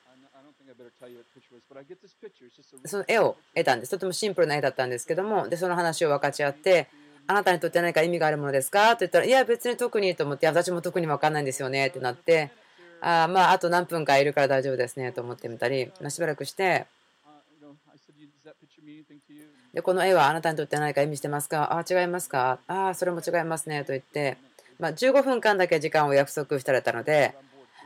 [2.86, 3.90] その絵を得たんです。
[3.90, 6.88] とてもシンプルな絵だったんですけども、で、その話を分かち合って、
[7.26, 8.96] あなたにとって何か意味があるものですか？
[8.96, 12.50] と言ったら、いや、別に特にと思って、私も特に分かんないんですよねってなって、
[13.00, 16.86] あまあ、あと何分かいるから大丈夫ですねと思ってみたり、しばらくして、
[19.72, 21.72] で、この絵はあなたにとって何か意味してますか？
[21.72, 22.58] ああ、違いますか？
[22.66, 24.36] ああ、それも違いますねと言って、
[24.78, 27.34] まあ、15分間だけ時間を約束されたので、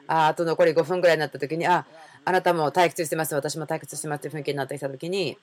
[0.09, 1.87] ああと残り5分ぐらいになった時に、あ、
[2.25, 5.37] あなたも退屈してます、私も退屈してますという雰囲気になってきた時に、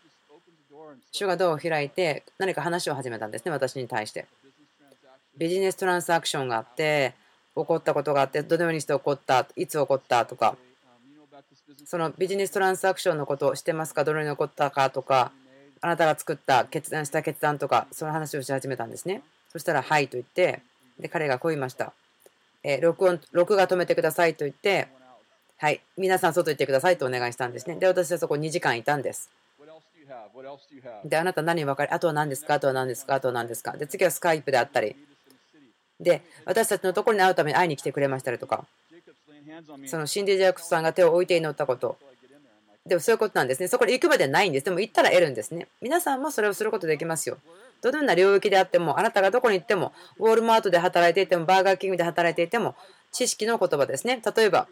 [1.12, 4.26] 主がドアを開いて何か話を始めたんですね、私に対して。
[5.38, 7.14] ビジネストランスアクションがあって、
[7.56, 10.26] 起こったことがあって、どのようにして起こった、いつ起こった？
[10.26, 10.56] とか、
[11.86, 14.90] そのビジネストランスアクションのことを知ってますか、どのように起こったか？
[14.90, 15.32] とか、
[15.84, 19.22] あなたが作った決断した決断とか、その話をし始めたんですね。
[19.52, 20.62] そしたら、はいと言って、
[20.98, 21.92] で彼がこう言いました。
[22.64, 24.88] え録音、録画止めてくださいと言って、
[25.58, 27.76] はい、皆さん外行ってくださいとお願いしたんですね。
[27.76, 29.30] で、私はそこ2時間いたんです。
[31.04, 32.54] で、あなた何分かり、あとは何ですか？
[32.54, 33.16] あとは何ですか？
[33.16, 33.76] あとは何ですか？
[33.76, 34.96] で、次はスカイプであったり。
[36.00, 38.66] で、私たちのところに会うために会いに来てくれましたりとか、
[39.88, 41.98] そのシンディ・ジャックスさんが手を置いて祈ったこと。
[42.86, 43.70] でもそういうことなんですね。
[43.70, 44.66] そこで行くまでないんです。
[44.66, 45.68] でも行ったら得るんですね。
[45.82, 47.38] 皆さんもそれをすることできますよ。
[47.82, 52.76] どのような領域であっても、あなたがどこに行っても、ウォールマートで働いていても、バーガーキングで働いていても、
[53.12, 54.22] 知識の言葉ですね。
[54.36, 54.68] 例えば、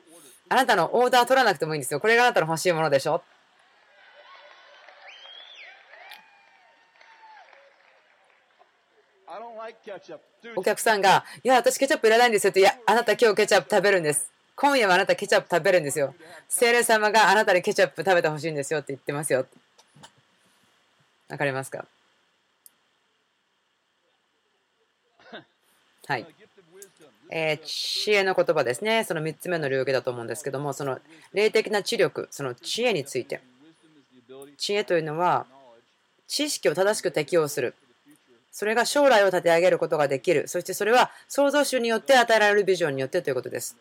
[0.50, 2.02] あなたのオーダー取らなくてもいいんですよ。
[2.02, 3.24] これがあなたの欲しいものでしょ。
[10.58, 14.32] お客さんが、いや、私ケチャップいらないんですよって、いや、あなた今日ケチャップ食べるんです。
[14.62, 16.14] 今夜はあなたケチャップ食べるんですよ。
[16.48, 19.48] 精霊様があなたにケチャップ食べてほしいんですよって言ってますよ。
[21.30, 21.88] わかりますか？
[26.06, 26.28] はい。
[27.32, 29.04] えー、知恵の言葉ですね。
[29.04, 31.00] その3つ目の領域だと思うんですけども、その
[31.34, 33.42] 霊的な知力、その知恵について。
[34.60, 35.48] 知恵というのは、
[36.28, 37.74] 知識を正しく適用する。
[38.52, 40.48] それが将来を立て上げることができる。
[40.48, 43.76] そしてそれは創造主によって与えられるビジョンによってということです。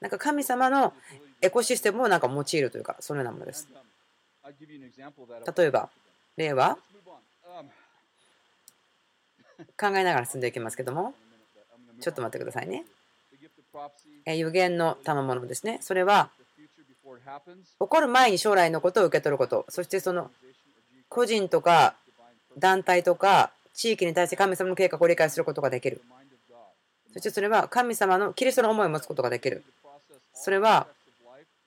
[0.00, 0.92] なんか神様の
[1.40, 3.68] エコシステムをなんか用いるというか、そのようなものです。
[5.56, 5.90] 例えば、
[6.36, 6.78] 例は
[9.78, 11.14] 考えながら進んでいきますけども、
[12.00, 12.84] ちょっと待ってくださいね。
[14.26, 15.78] 予言の賜物ですね。
[15.82, 16.30] それは、
[17.78, 20.30] 起こる前に将来のことを受け取ること、そしてその
[21.08, 21.94] 個人とか
[22.56, 26.00] 団体とか地域に対して神様の計画を理解することができる。
[27.12, 29.64] そしてそれは神様のキリストの思いを持つことができる。
[30.42, 30.86] それは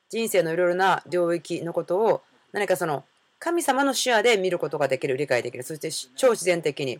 [0.10, 2.22] 人生のいろいろな領域のことを
[2.52, 3.04] 何かその
[3.40, 5.64] 神様の視野で見ることができる、理解できる。
[5.64, 7.00] そして超自然的に。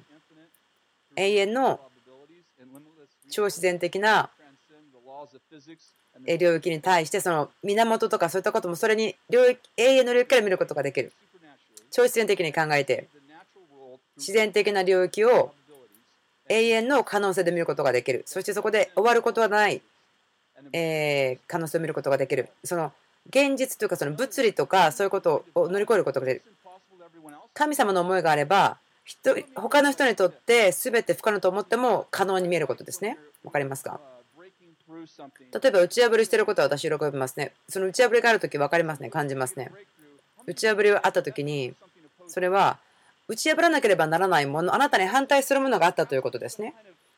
[1.16, 1.80] 永遠の
[3.30, 4.30] 超自然的な
[6.26, 11.14] 領域に対してその源とかそういったこともそれに領域永遠の領域から見ることができる。
[11.92, 13.08] 超自然的に考えて
[14.18, 15.54] 自然的な領域を
[16.50, 18.24] 永遠の可能性で見ることができる。
[18.26, 19.82] そしてそこで終わることはない。
[20.72, 22.92] え可能性を見ることができるその
[23.30, 26.44] 現実というかその物理とかそういうことを乗り越えることができる
[27.54, 28.78] 神様の思いがあれば
[29.56, 33.18] 他の人にとって全て不可能と思っても可能に見えることですね。
[33.44, 34.00] わかりますか？
[35.52, 37.52] 例えば打ち破りしてることは私喜びますね。
[37.68, 39.10] その打ち破りがあるとき分かりますね。
[39.10, 39.72] 感じますね。
[40.46, 41.74] 打ち破りがあったときに、
[42.28, 42.78] それは
[43.28, 46.74] 打ち破らなければならないもの、あなたに反対するものがあったということですね。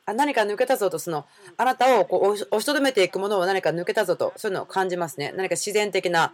[0.07, 1.25] あ何か抜けたぞとその
[1.57, 5.33] あなたをこう押しとどめていくものを何か抜けたぞとそういうのを感じますね。
[5.35, 6.31] 何か自然的な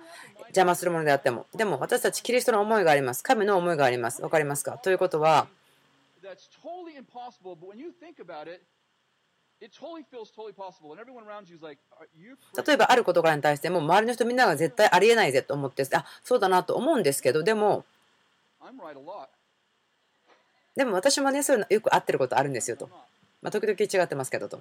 [0.47, 1.45] 邪魔するものであっても。
[1.55, 3.23] でも私たちキリストの思いがあります。
[3.23, 4.21] 神の思いがあります。
[4.21, 4.77] 分かりますか？
[4.77, 5.47] ということは
[6.23, 6.33] 例
[12.73, 17.85] えばある事柄に対してもう周りの人みんなが絶対ありえないぜと思ってあそうだなと思うんですけどでも.
[20.75, 22.89] でも私もねそういうのよく合ってることあるんですよと.
[23.41, 24.59] まあ、時々違ってますけどと。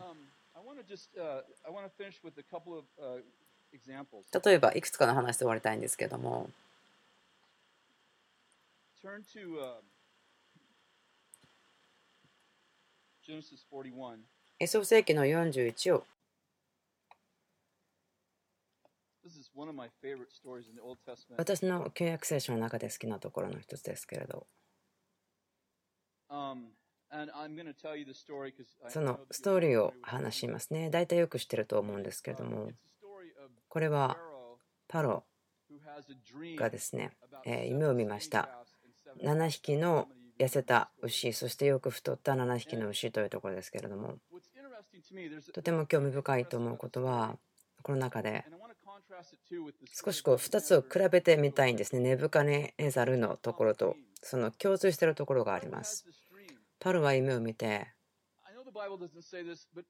[4.45, 6.51] 例えば、いくつかの話で終わりたいんですけども。
[14.59, 16.05] エソ世紀の41を
[21.37, 24.47] 私の契約聖書の中で好きなところの一つですけれど。
[28.88, 30.90] そのストーリーを話しますね。
[30.90, 32.70] 大体よく知ってると思うんですけれども、
[33.68, 34.16] これは
[34.88, 35.24] パロ
[36.56, 37.12] がですね、
[37.44, 38.48] え、夢を見ました。
[39.22, 40.08] 7匹の
[40.38, 44.16] 痩せた牛、そしてよく太った7匹の牛というところですけれども、
[45.52, 47.36] とても興味深いと思うことは、
[47.82, 48.44] この中で
[49.92, 52.00] 少しこう2つを比べてみたいんですね。
[52.00, 56.06] ネブカネエザルのところと、その共通しているところがあります。
[56.81, 57.89] パロは夢を見て。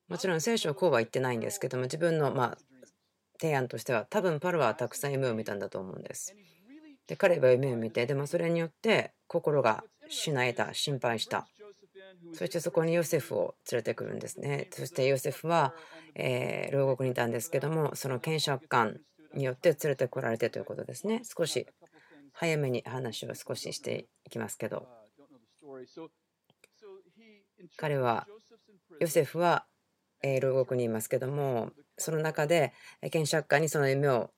[0.08, 2.58] もちろん聖書はこうは言ってないんですけども自分のまあ
[3.40, 6.34] 提案としては多分パロはたくさん夢を見たんだと思うんです。
[7.06, 11.46] で彼は夢を見てでもそれによって心がしなえた心配した。
[12.32, 14.68] そしてそこにヨセフを連れてくるんですね。
[14.72, 15.74] そしてヨセフは、
[16.14, 18.98] えー牢獄にいたんですけどもその検察官
[19.34, 21.22] によって連れてこられてということですね。
[21.24, 21.66] 少し
[22.32, 24.86] 早めに話を少ししていきますけど
[27.76, 28.26] 彼は
[29.00, 29.66] ヨセフは、
[30.22, 34.30] えー牢獄にいますけどもその中でえ検察官にその夢を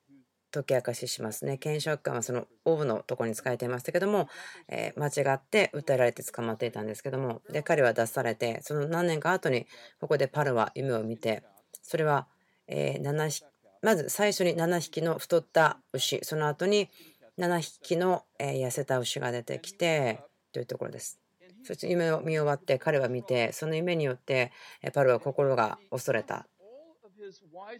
[0.52, 1.56] 解き明かししますね。
[1.56, 4.28] 検察官はその王のとこに仕えていましたけども、
[4.68, 9.66] えー間違って訴えられて捕まっていたんですけども、で彼は出されて、その何年か後に
[9.98, 11.42] ここでパルは夢を見て、
[11.82, 12.28] それは、
[12.66, 13.46] えー7匹
[13.80, 16.90] まず最初に7匹の太った牛、その後に
[17.38, 20.20] 7匹のえ痩せた牛が出てきて
[20.52, 21.21] というところです。
[21.64, 24.52] そして夢を見終わって彼は見て、その夢によって
[24.92, 26.46] パルは心が恐れた。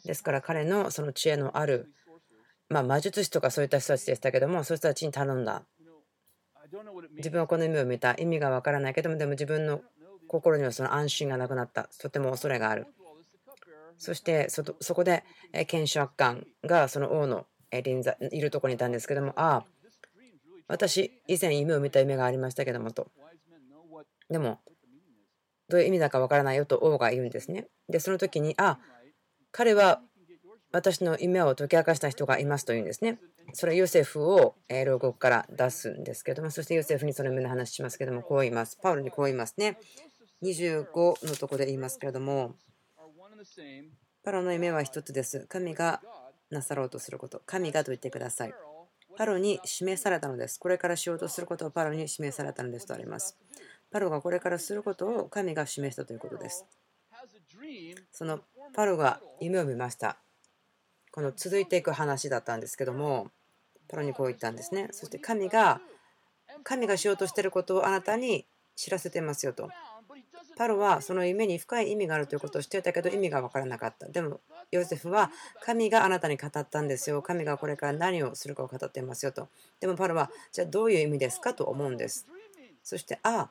[0.05, 1.93] ですから彼のその知恵のある
[2.73, 5.63] まあ、魔術師とかそういった人たちでしたけども、そういう人たちに頼んだ。
[7.17, 8.15] 自分はこの夢を見た。
[8.15, 9.83] 意味がわからないけども、でも自分の
[10.27, 11.91] 心にはその安心がなくなった。
[12.01, 12.87] とても恐れがある。
[13.99, 14.65] そしてそ
[14.95, 15.23] こで
[15.53, 17.47] えー検察官がその王の
[17.85, 19.65] 臨在いるところにいたんですけども、ああ、
[20.67, 23.09] 私以前夢を見た夢がありましたけどもと。
[24.33, 24.61] でも、
[25.69, 27.69] どういう意味だかわからないよと王が言うんですね。
[27.89, 28.79] で、その時に、あ、
[29.53, 30.03] 彼は
[30.73, 33.19] 私の夢を解き明かした人がいますというんですね。
[33.53, 38.79] それはヨセフを牢獄から出すんですけども、そしてヨセフにその夢の話しますけども、こう言います。
[38.83, 39.79] パウロにこう言いますね。
[40.43, 42.55] 25のとこで言いますけれども、
[44.25, 45.47] パロの夢は一つです。
[45.49, 46.01] 神が
[46.51, 47.43] なさろうとすること。
[47.45, 48.55] 神がと言ってください。
[49.17, 50.59] パロに示されたのです。
[50.59, 53.37] これからしようとすることをパロに示されたのですとあります。
[53.93, 56.65] パロがこれからすることを神が示したということです。
[58.11, 58.41] その
[58.73, 60.17] パロが夢を見ました。
[61.11, 63.31] この続いていく話だったんですけども、
[63.89, 64.89] パロにこう言ったんですね。
[64.93, 65.83] そして神が、
[66.65, 69.69] 神がしようとしていることをあなたに知らせてますよと。
[70.57, 74.09] パロはその夢に深い意味があるということを知っていたけど意味が分からなかった。
[74.09, 74.41] でも
[74.71, 75.31] ヨセフは
[75.61, 77.21] 神があなたに語ったんですよ。
[77.21, 79.49] 神がこれから何をするかを語っていますよと。
[79.81, 82.27] でもパロはじゃあどういう意味ですかと思うんです。
[82.83, 83.51] そして、ああ、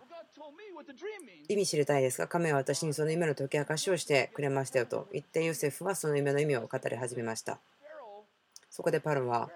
[1.48, 2.28] 意味知りたいですか？
[2.28, 7.60] 神は私にその夢の解き明かしをしてくれましたよと言ってヨセフはその夢の意味を語り始めました。
[8.70, 9.50] そこでパロは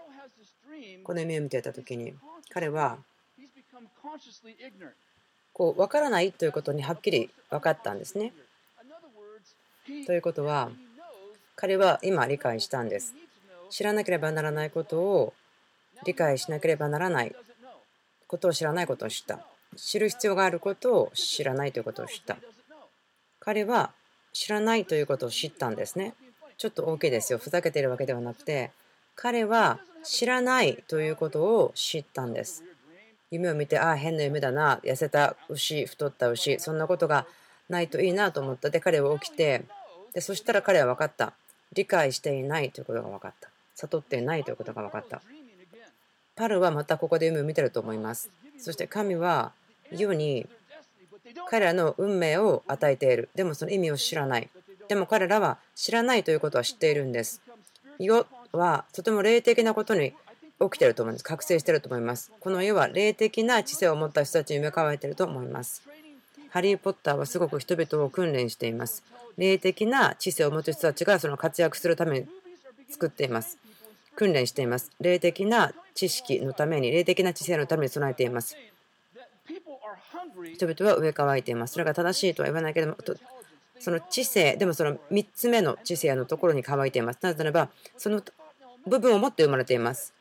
[1.04, 2.14] この夢を見ていた時に
[2.50, 2.98] 彼は
[5.54, 8.34] こう分からないということにはっきり分かったんですね。
[10.06, 10.70] ということは
[11.56, 13.14] 彼は今理解したんです。
[13.70, 15.34] 知らなければならないことを
[16.06, 17.34] 理解しなければならない
[18.28, 19.48] ことを知らないことを知った。
[19.76, 22.38] 知る必要があることを知らないということを知った。
[23.40, 23.92] 彼は
[24.34, 26.14] 知らないということを知ったんですね。
[26.58, 27.40] ちょっと大きいですよ。
[27.40, 28.72] ふざけているわけではなくて、
[29.16, 32.64] 彼は知らないということを知ったんです。
[33.32, 37.26] 夢を見て、ああ、変な夢だな、痩せた牛、太った牛、そんなことが
[37.70, 38.70] ないといいなと思った。
[38.70, 39.64] で、彼は起きて、
[40.14, 41.34] でそしたら彼は分かった。
[41.74, 43.50] 理解していないということが分かった。
[43.76, 45.22] 悟っていないということが分かった。
[46.36, 48.30] パルはまたここで夢を見てると思います。
[48.58, 49.52] そして神は
[49.98, 50.48] 世に
[51.50, 53.30] 彼らの運命を与えている。
[53.36, 54.50] でもその意味を知らない。
[54.88, 57.42] でも彼らは知らないということは知っているんです。
[58.00, 60.14] 世はとても霊的なことに
[60.62, 61.24] 起きていると思います。
[61.24, 62.32] 覚醒していると思います。
[62.40, 65.84] この世は霊的な知性を持った人たちに目乾いていると思います。
[66.50, 69.04] ハリー・ポッターはすごく人々を訓練しています。
[69.38, 72.28] 霊的な知性を持つ人たちがその活躍するために
[72.90, 73.58] 作っています。
[74.16, 74.92] 訓練しています。
[75.02, 78.56] 霊的な知識のために、霊的な知性のために備えています。
[80.54, 81.74] 人々は上乾いています。
[81.74, 82.98] それが正しいとは言わないけれども、
[83.80, 87.20] その知性、でもその3つ目の知性のところに乾いています。
[87.22, 88.22] なぜならば、その
[88.88, 90.14] 部分を持って生まれています。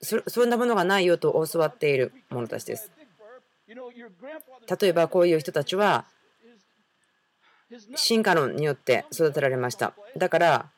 [0.00, 2.90] そんなものがないよと教わっている者たちです。
[3.68, 6.06] 例えばこういう人たちは
[7.96, 9.92] 進化論によって育てられました。
[10.16, 10.70] だから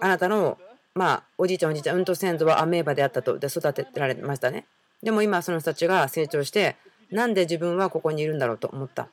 [0.00, 0.58] あなたの
[0.94, 4.66] まあおじいちゃんおじいちゃんうんと先祖はアメーバであったとで育てられましたね。
[5.02, 6.76] でも今その人たちが成長して
[7.10, 9.08] なんで自分はここにいるんだろうと思った。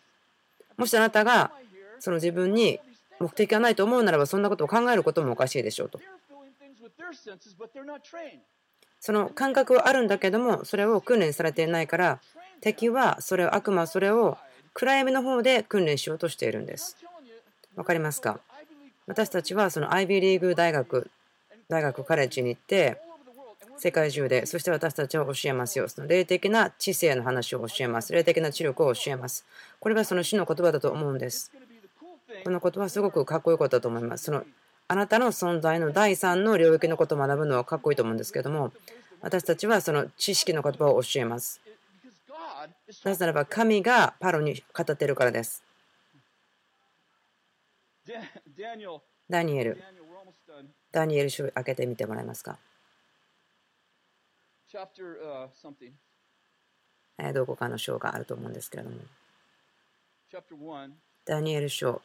[0.78, 1.52] もしあなたが
[2.00, 2.80] その自分に
[3.20, 6.00] 目的がないと思うならばそんなことを考えることもおかしいでしょうと。
[9.02, 12.20] その感覚はあるんだけどもそれを訓練されていないから
[12.62, 14.38] 敵はそれを悪魔はそれを
[14.74, 16.98] 暗闇の方で訓練しようとしているんです。
[17.76, 18.40] わかりますか？
[19.08, 21.10] 私たちはその IB リーグ大学
[21.68, 23.02] 大学カレッジに行って
[23.80, 25.88] 世界中で、そして私たちは教えますよ。
[25.88, 28.12] その霊的な知性の話を教えます。
[28.12, 29.46] 霊的な知力を教えます。
[29.80, 31.52] これがその主の言葉だと思うんです。
[32.44, 34.26] この言葉はすごくかっこよかったと思います。
[34.26, 34.44] その
[34.90, 38.74] あなたの存在の第三の領域のことを学ぶのはかっこいいと思うんですけども、
[39.22, 41.62] 私たちはその知識の言葉を教えます。
[43.06, 45.64] なぜならば神がパロに語っているからです。
[49.30, 49.82] ダニエル。
[50.92, 52.58] ダニエル書を開けてみてもらえますか？
[57.34, 58.98] どこかの章があると思うんですけれども。
[61.26, 62.02] ダニエル書、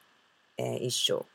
[0.59, 1.27] 1章。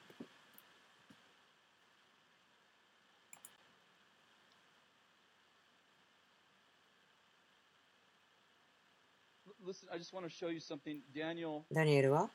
[11.72, 12.32] ダニエルは？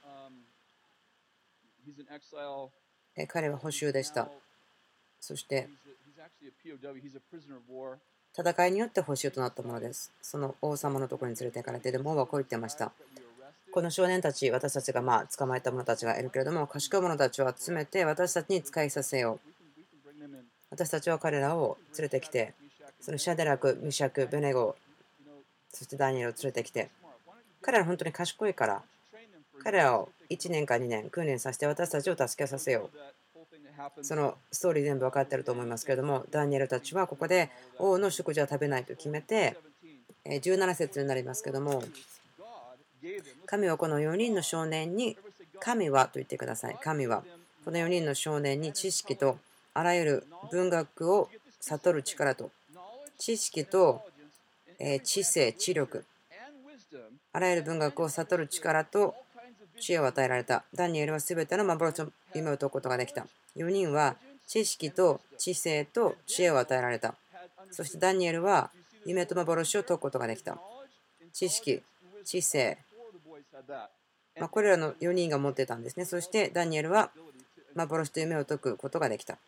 [3.29, 4.31] 彼は捕囚でした。
[5.19, 5.69] そして
[8.37, 10.13] 戦いによって報酬となったものです。
[10.21, 12.91] その王様のところに連れて行かれて、でも王はこう言ってました。
[13.71, 19.51] この少年たち、私たちがまあ捕まえた者たちがいるけれども、賢い者たちを集めて私たちに使いさせよう。
[20.71, 22.55] 私たちは彼らを連れてきて、
[23.01, 24.75] そのシャデラク、ミシャク、ベネゴ、
[25.73, 26.91] そしてダニエルを連れてきて、
[27.63, 28.83] 彼らは本当に賢いから、
[29.63, 32.99] 彼らを1年か2年訓練させて私たちを助けさせよう。
[34.03, 39.57] そのストーリー全部分かってると思いますけれども、ダニエルたちはここで王の食事は食べないと決めて、
[40.25, 41.83] 17節になりますけども、
[43.47, 45.17] 神はこの4人の少年に、
[45.61, 46.79] 神はと言ってください。
[46.83, 47.23] 神は
[47.65, 49.39] この4人の少年に知識と
[49.73, 51.29] あらゆる文学を
[51.61, 52.51] 悟る力と、
[53.19, 54.03] 知識と
[55.03, 56.05] 知性、知力、
[57.33, 59.15] あらゆる文学を悟る力と
[59.81, 60.65] 知恵を与えられた。
[60.75, 63.27] ダニエルは全ての幻の夢を解くことができた。
[63.57, 64.17] 4人は
[64.47, 67.15] 知識と知性と知恵を与えられた。
[67.71, 68.71] そしてダニエルは
[69.05, 70.59] 夢と幻を解くことができた。
[71.33, 71.83] 知識、
[72.25, 72.79] 知性、
[74.39, 76.05] まあ、これらの4人が持ってたんですね。
[76.05, 77.11] そしてダニエルは
[77.75, 79.39] 幻と夢を解くことができた。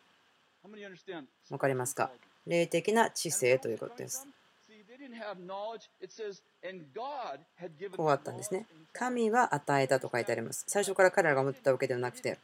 [1.49, 2.11] わかりますか？
[2.45, 4.27] 霊的な知性ということです。
[7.95, 8.65] こうあったんですね。
[8.93, 10.65] 神は与えたと書いてあります。
[10.67, 12.37] 最初から彼らが思ってたわけではなくて、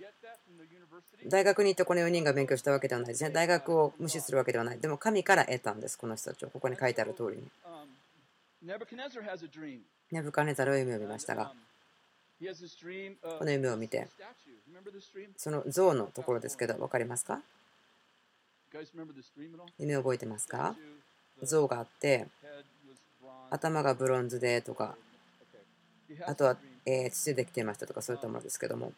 [1.28, 3.30] 大学に行ってこの4人が勉強したわけではないですね。
[3.30, 4.80] 大学を無視するわけではない。
[4.80, 6.50] でも神から得たんです、この人たちを。
[6.50, 7.50] ここに書いてある通りに。
[10.12, 11.54] ネブカネザルは夢を見ましたが、
[13.40, 14.08] この夢を見て、
[15.38, 17.42] その像のところですけど、分かりますか？
[19.78, 20.76] 夢を覚えてますか？
[21.46, 22.28] 像があって、
[23.50, 24.96] 頭がブロンズでとか、
[26.26, 28.92] あとは、え土でできていましたとかそういったものですけども、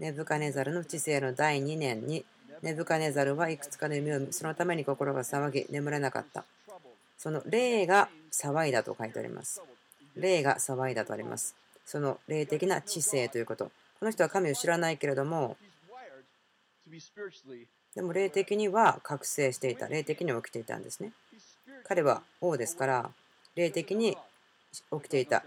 [0.00, 2.24] ネブカネザルの知性の第2年に、
[2.62, 6.44] ネブカネザルはいくつかの夢を見、そのために心が騒ぎ、眠れなかった。
[7.18, 9.62] その霊が騒いだと書いてあります。
[10.16, 11.54] 霊が騒いだとあります。
[11.84, 13.70] その霊的な知性ということ。
[14.00, 15.56] この人は神を知らないけれども、
[17.94, 19.86] でも霊的には覚醒していた。
[19.86, 21.12] 霊的に起きていたんですね。
[21.84, 23.10] 彼は王ですから、
[23.54, 24.16] 霊的に
[24.72, 25.44] 起きていた。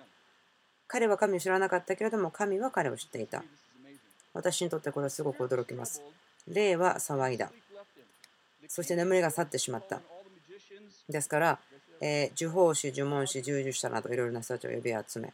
[0.88, 3.43] 彼は神を知らなかったけれども、神は彼を知っていた。
[4.34, 6.04] 私にとってこれはすごく驚きます。
[6.48, 7.52] 霊は騒いだ。
[8.68, 10.02] そして眠りが去ってしまった。
[11.10, 11.60] ですから、
[12.02, 15.34] えー受法師、呪文師、従事者などいろいろな人たちを呼び集め、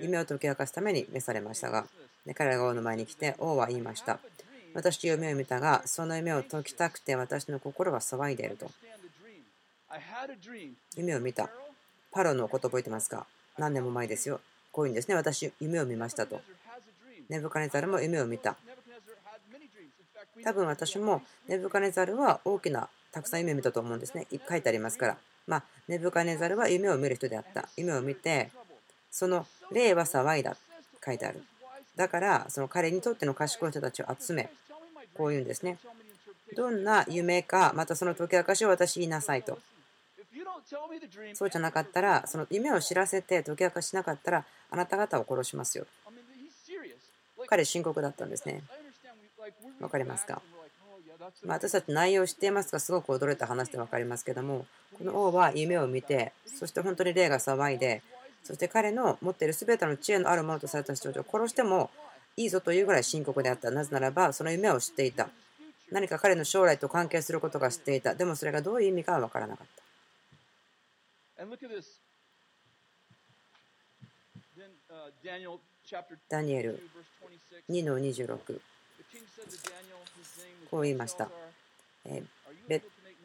[0.00, 1.86] 夢を解き明かすために召されましたが、
[2.26, 4.18] で彼らが王の前に来て、王は言いました。
[4.74, 8.70] 私は夢を見たが、その夢を解きたくて私の心は騒いでいると。
[10.96, 11.50] 夢を見た。
[12.10, 13.26] パロのこと覚えてますか？
[13.58, 14.40] 何年も前ですよ。
[14.70, 15.14] こういうんですね。
[15.14, 16.40] 私、夢を見ましたと。
[17.28, 18.56] ネブカネザルも夢を見た。
[20.42, 24.26] 多分私もネブカネザルは大きなたくさん夢を見たと思うんですね。
[24.48, 25.16] 書いてありますから。
[25.46, 27.68] まあ、ネブカネザルは夢を見る人であった。
[27.76, 28.50] 夢を見て、
[29.12, 30.56] その霊は騒いだ。
[31.04, 31.42] 書いてある。
[31.94, 34.50] だから、その彼にとっての賢い人たちを集め、
[35.14, 35.78] こう言うんですね。
[36.56, 39.58] どんな夢か、またその解き明かしを私言いなさいと。
[41.34, 45.86] そうじゃなかったら、その夢を知らせて解き明かしなかったら、あなた方を殺しますよ。
[47.46, 48.62] 彼、深刻だったんですね。
[49.80, 50.40] わかりますか？
[51.44, 58.02] まあ、私たち内容を知っていますが、すごく驚いた話で分かりますけども、この王は夢を見て、そして本当に霊が騒いで、
[58.42, 61.90] そして彼の持っている全ての知恵のあるものとされた人たちを殺しても
[62.36, 63.70] いいぞというぐらい深刻であった。
[63.70, 65.28] なぜならば、その夢を知っていた。
[65.90, 68.14] 何か彼の将来と関係することが知っていた。
[68.14, 69.82] でもそれがどういう意味かは分からなかった。
[74.92, 75.58] Uh,
[76.28, 77.22] ダニエル 2, verse
[77.68, 77.72] 26.
[77.72, 78.60] 2の26、The
[79.10, 81.28] king said to Daniel, his name was こう言いました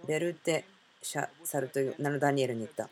[0.08, 0.66] ベルテ
[1.02, 2.90] シャサルという名のダニエルに言った。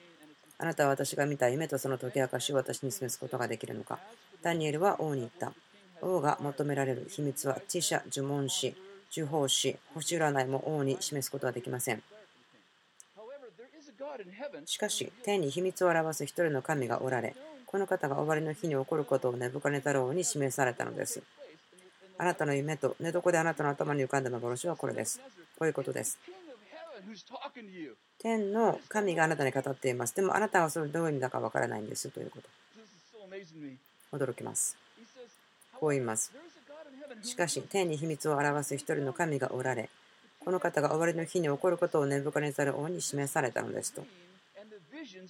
[0.57, 3.99] あなたは私が見た夢とその解き明かしを私に示すことができるのか。
[4.41, 5.53] ダニエルは王に言った。
[6.01, 8.75] 王が求められる秘密は知者、呪文師、
[9.15, 12.03] 呪法師、星占いも王に示すことはできません。
[14.65, 17.35] しかし、天に秘密を表す一人の神がおられ、
[17.65, 21.21] この方が終わりの日に起こることをネブカネ太郎に示されたのです。
[22.17, 25.19] あなたの夢と寝床であなたの頭に浮かんだ幻はこれです。
[25.59, 26.17] こういうことです。
[28.19, 30.15] 天の神があなたに語っています。
[30.15, 32.49] でもあなたはそれどういう意味だかわからないんですということ。
[34.13, 34.77] 驚きます。
[35.73, 36.31] こう言います。
[37.21, 39.89] しかし、天に秘密を表す一人の神がおられ、
[40.43, 44.05] この方が終わりの日に起こることをネブカネザル王に示されたのですと。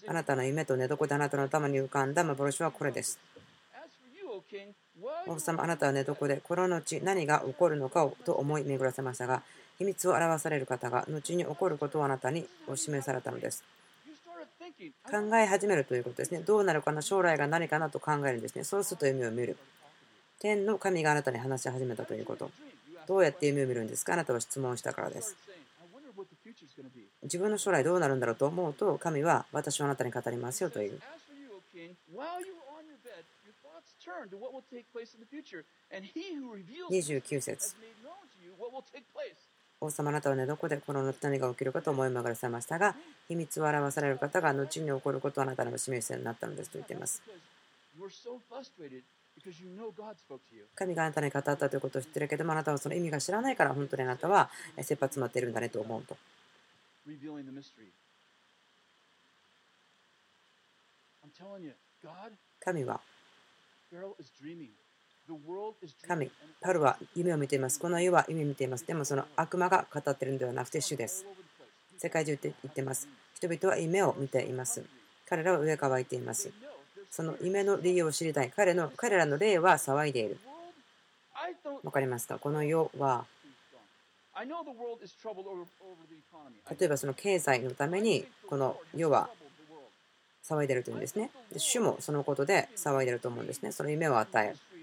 [0.07, 3.19] あなたの夢と寝床であなたの頭に浮かんだ幻はこれです。
[5.27, 9.41] 王様、あなたは寝床でこの後何が起こるのかをと思い巡らせましたが、
[9.77, 13.63] 秘密を表される方が後に起こることをあなたにお示されたのです。
[15.09, 16.39] 考え始めるということですね。
[16.39, 18.63] どうなるかな、将来が何かなと考えるんですね。
[18.63, 19.57] そうすると夢を見る。
[20.39, 22.51] 天の神があなたに話し始めたということ。
[23.07, 24.13] どうやって夢を見るんですか？
[24.13, 25.35] あなたは質問したからです。
[27.23, 30.99] 自分の将来どうなるんだろうと思うと、神は私をあなたに語りますよという。
[36.89, 37.75] 29節。
[39.85, 42.95] 王様あなたは寝床でこの後何が起きるかと思い巡らせましたが、
[43.27, 47.21] 秘密を表される方が後に起こることをあなたの示しになったのですと言っています。
[50.75, 56.17] 神があなたに語ったということを知ってるけども、あなたはその意味が知らないから、本当にあなたはえ切羽詰まっているんだねと思うと。
[62.59, 62.99] 神は、
[66.07, 67.79] 神パルは夢を見ています。
[67.79, 68.85] この世は夢を見ています。
[68.85, 71.25] でもその悪魔が語っているのではなくて主です。
[71.97, 73.07] 世界中で言っています。
[73.35, 74.83] 人々は夢を見ています。
[75.27, 76.51] 彼らは上乾いています。
[77.09, 78.51] その夢の理由を知りたい。
[78.55, 80.37] 彼の彼らの霊は騒いでいる。
[81.83, 83.25] わかりますかこの世は、
[86.79, 89.29] 例えばその経済のために、この世は.
[90.47, 91.31] 騒いでいるというんですね。
[91.51, 93.71] で主もそのことで騒いでいると思うんですね。
[93.71, 94.74] その夢を与え、their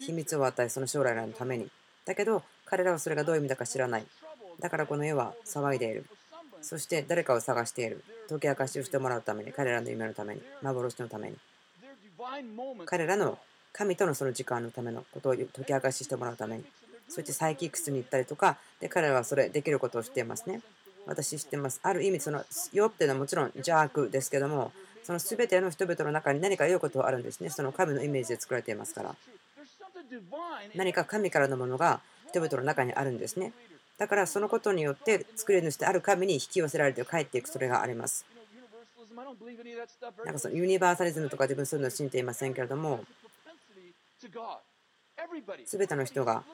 [0.00, 1.70] 秘密を与え、その将来のために。
[2.04, 4.06] だけど、彼らはそれがどういう意味だか知らない。
[4.60, 6.06] だからこの世は騒いでいる。
[6.62, 8.02] そして誰かを探している。
[8.28, 11.36] 解き明かしをしてもらうために、彼らの夢のために、幻のために。
[12.86, 13.38] 彼らの
[13.72, 16.64] 神とのその時間のためのことを解き明かししてもらうために。
[17.08, 20.60] そうやってサイキックスに行ったりとか、で彼らはそれできることを知っていますね。
[21.06, 21.80] 私知ってます。
[21.82, 24.72] ある意味、その世っていうのはもちろん邪悪ですけども、
[25.04, 27.50] その全ての人々の中に何か良いことはあるんですね。
[27.50, 29.14] その神のイメージで作られていますから。
[30.74, 33.52] 何か神からのものが人々の中にあるんですね。
[33.98, 38.26] だからそのことによって作り主である神に引き寄せられて帰っていくそれがあります。
[40.24, 43.04] なんかそのユニバーサリズムとか自分そういうのを信じていませんけれども、
[45.64, 46.44] 全ての人が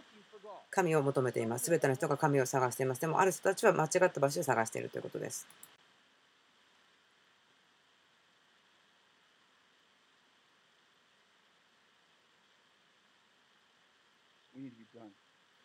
[0.70, 1.68] 神を求めています。
[1.68, 3.00] 全ての人が神を探しています。
[3.00, 5.46] でもある人たちは間違った場所で探しているということです。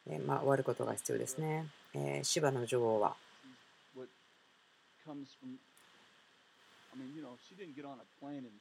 [0.10, 1.68] えーまあ、終わることが必要ですね。
[1.94, 3.16] えー、シバの女王は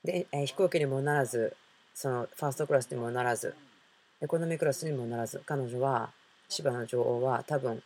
[0.04, 1.56] で、え飛行機にもならず、
[1.94, 3.54] そのファーストクラスにもならず、
[4.20, 6.10] エコノミークラスにもならず、彼女は、
[6.48, 7.82] 芝の女王は多分、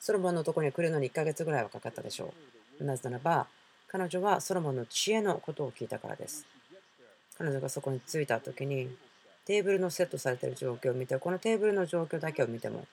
[0.00, 2.32] ソロモンのところに来るのに1ヶ月ぐらいはかかったでしょ
[2.80, 2.84] う。
[2.84, 3.46] なぜならば、
[3.88, 6.46] 彼女はソロモンの知恵のことを聞いたからです。
[7.36, 8.88] 彼女がそこに着いた時に、
[9.44, 12.86] テーブルのセットされてる状況を見て、このテーブルの状況だけを見ても、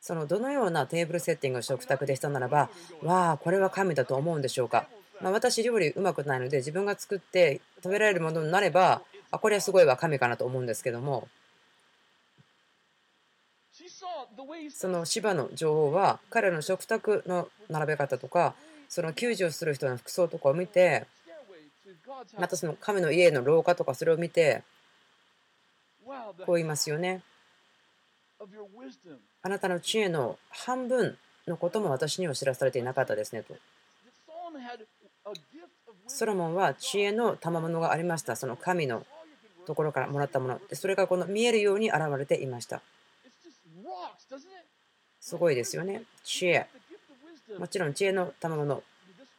[0.00, 2.70] そのどのようなテーブルセッティングを食卓でしたならば、
[3.02, 4.86] わあ、これは神だと思うんでしょうか。
[5.20, 11.28] まあ、私、料理うまくないので、自分が作って食べられるものになれば、あ、これはすごいわ、神かなと思うんですけども、
[14.70, 18.54] その芝の女王は、彼の食卓の並べ方とか、
[18.88, 21.06] その救助をする人の服装とかを見て、
[22.38, 24.62] またその神の家の廊下とかそれを見て、
[26.44, 27.22] こう言いますよね。
[29.42, 33.54] あなたの知恵の半分のことも私には知らされていなかったですねと。
[36.08, 38.36] ソロモンは知恵の賜物がありました。
[38.36, 39.06] その神の
[39.66, 40.60] ところからもらったもの。
[40.72, 42.82] それがこの見えるように現れていました。
[45.20, 46.02] すごいですよね。
[46.24, 46.66] 知恵。
[47.58, 48.82] もちろん知恵の賜物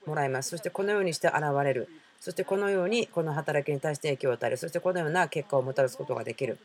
[0.06, 0.50] もらいます。
[0.50, 1.88] そしてこのようにして現れる。
[2.20, 4.58] そしてこのようにこの働きに対して影響を与える。
[4.58, 6.58] そしてこのような結果をもたらすことができる。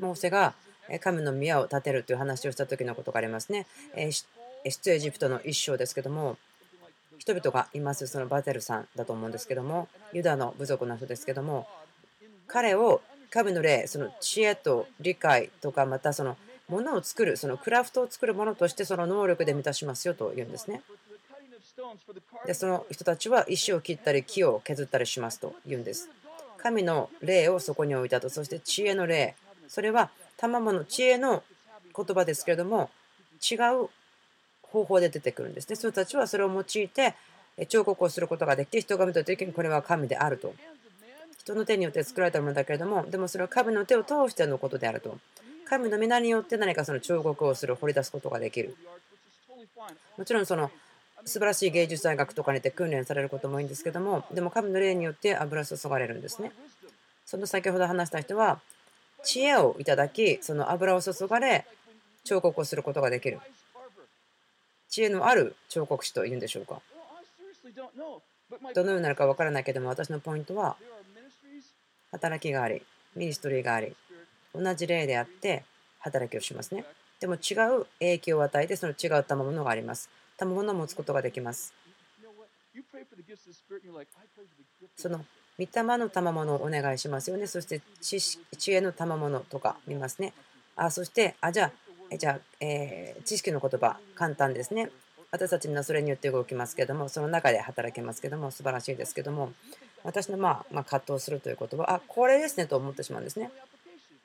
[0.00, 0.54] モーセが
[1.00, 3.66] 神の宮を建てるという話をした時のことがありますね。
[4.64, 6.38] 出エジプトの一章ですけども、
[7.18, 11.66] 人々がいます、そのバテルさんだと思うんですけども、ユダの部族の人ですけども、
[12.46, 13.00] 彼を
[13.30, 16.36] 神の霊、その知恵と理解とか、またその
[16.68, 20.82] ものを作る、そのクラフトを作るものとしてその能力で満たしますよと言うんですね。
[22.46, 26.08] で、その人たちは石を切ったり木を削ったりしますと言うんです。
[26.58, 29.34] 神の霊をそこに置いたと、そして知恵の霊、
[29.68, 31.42] それは賜物知恵の
[31.96, 32.90] 言葉ですけれども
[33.50, 33.54] 違
[33.84, 33.88] う
[34.62, 35.76] 方法で出てくるんですね。
[35.76, 37.14] その人たちはそれを用いて
[37.68, 40.54] 彫刻をすることができて人が見た時にこれは神であると。
[41.38, 45.18] 人の手によって作られたものだけれどもでもそれは神の手を通してのことであると。
[45.64, 48.76] 神の皆によって何かその彫刻をする掘り出すことができる。
[50.16, 50.70] もちろんその
[51.26, 56.52] 素晴らしい芸術大学とかにて訓練されることもいいんですけどもでも神の霊によって油注がれるんですね。
[57.24, 58.60] その先ほど話した人は
[59.26, 61.66] 知恵をいただき、その油を注がれ、
[62.24, 63.40] 彫刻をすることができる。
[64.88, 66.80] 知恵のある彫刻師というんでしょうか。
[68.72, 70.76] どのようになるか分からないけども、私のポイントは、
[72.12, 72.82] 働きがあり、
[73.16, 73.94] ミニストリーがあり、
[74.54, 75.64] 同じ例であって
[75.98, 76.84] 働きをしますね。
[77.18, 80.08] でも違う影響を与えて、その違う賜物があります。
[80.36, 81.72] 賜物を持つことができます。
[84.96, 85.24] その
[85.58, 87.46] 御霊の賜物をお願いしますよね。
[87.46, 90.34] そして知知恵の賜物とか見ますね。
[90.76, 91.72] あそして、あじゃ
[92.10, 94.90] あ、じゃあえー、知識の言葉、簡単ですね。
[95.30, 99.52] 私たちのそれによって動きますけども、その中で働けますけども、素晴らしいですけども、
[100.04, 103.50] 私のまあ、まあ、葛藤するということは、あこれですねと思ってしまうんですね。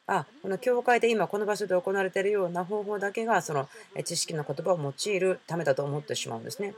[0.07, 3.69] あこの教会で今この場所で行われているような方法だけがその
[4.03, 6.73] 知識の言葉を用いるためだと思ってしまうんですね。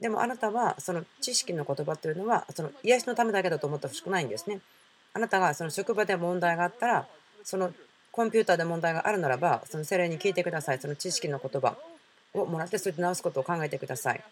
[0.00, 4.60] でもあなたはその知識の言葉というのはその癒しのためだけだと思ってほしくないんですね。
[5.12, 7.06] あなたがその職場で問題があったら
[7.42, 7.72] その
[8.10, 10.78] コンピューターで問題があるならばその精霊に聞いてください。
[10.78, 11.76] その知識の言葉
[12.32, 14.22] をもらってそれで直すことを考えてください。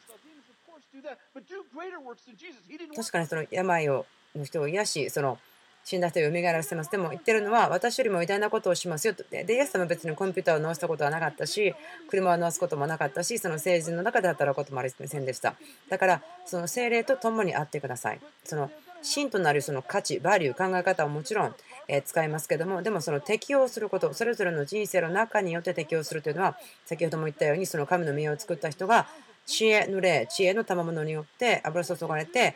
[2.97, 5.39] 確かにその病をの人を癒しその
[5.85, 6.91] 死んだ人を蘇らせます。
[6.91, 9.25] でも言ってるのは、私よりも偉大なことをしますよと。
[9.25, 11.75] で、イエス様は別にコンピューターを直したことはなかったし、
[12.09, 15.55] 車を直すこともなかったし、その政治の中で働くこともありませんでした。
[15.89, 18.21] だから、その精霊と共にあってください。
[18.45, 18.71] その
[19.03, 21.55] 真となるその価値、バリュー、考え方はもちろん、
[21.89, 26.57] え使いますけども、でもその適応すること、それぞれの人生の中によって適応するというのは、
[26.87, 29.09] 先ほども言ったように、その神の身を作った人が、
[29.45, 32.55] 知恵の霊、知恵の賜物によって油注がれて、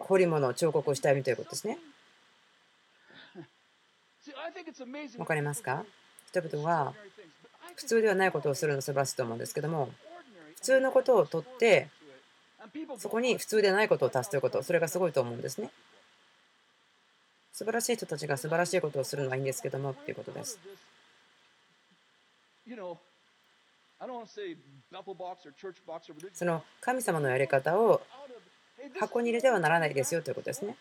[0.00, 1.78] 彫り物、彫刻をしたいということですね。
[5.18, 5.84] 分かりますか？
[6.28, 6.92] 人々が
[7.76, 9.90] 普通ではないことをするの素晴らしいと思うんですけども
[10.56, 11.88] 普通のことをとって
[12.98, 15.70] そこに普通でないことを足すということそれがすごいと思うんですね。
[17.52, 20.58] 素晴らしい人たちが素晴らしいことをするのはいいんですけどもっていうことです。
[26.32, 28.00] その神様のやり方を
[28.98, 30.76] 箱に入れてはならないですよということですね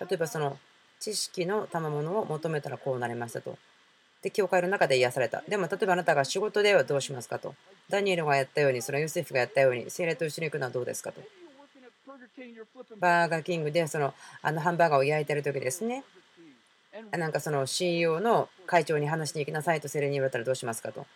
[0.00, 0.58] 例えばその
[1.00, 3.56] 知識の賜物を求めたらこうなりましたと。
[4.22, 5.42] で、教会の中で癒された。
[5.48, 7.54] でも、例えばあなたが仕事ではどうしますかと。
[7.88, 11.22] ダニエルがやったように、そのヨセフがやったように、精霊と一緒に行くのはどうですかと。
[12.98, 16.04] バーガーキングでそのあのハンバーガーを焼いてる時ですね。
[17.12, 21.06] なんかその CEO の会長に話しに行きなさいとセレに言われたらどうしますかと。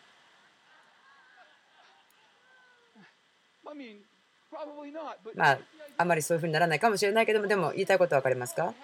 [5.35, 5.59] まあ、
[5.97, 8.75] あまりそういうふうにならないかもしれないけども、でも言いたいことは分かりますか？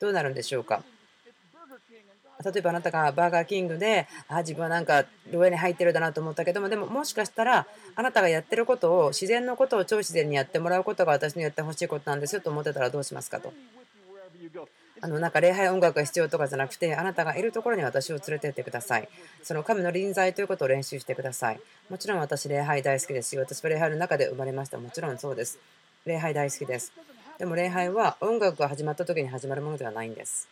[0.00, 0.82] どうなるんでしょうか？
[2.44, 13.52] 例えばあなたがバーガーキングで、あ自分はなんか牢屋に入ってるだなと思ったけども、でももしかしたら、あなたがやってることを、自然のことを超自然にやってもらうことが私にやってほしいことなんですよと思ってたらどうしますかと。
[15.04, 19.08] あのなんか礼拝音楽が必要とかじゃなくて、あなたがいるところに私を連れてってください。
[19.42, 21.60] その神の臨在ということを練習してください。
[21.90, 23.42] もちろん私、礼拝大好きですよ。
[23.42, 24.78] 私は礼拝の中で生まれました。
[24.78, 25.58] もちろんそうです。
[26.06, 26.90] 礼拝大好きです。
[27.36, 30.48] でも礼拝は音楽が始まった時に始まるものではないんです。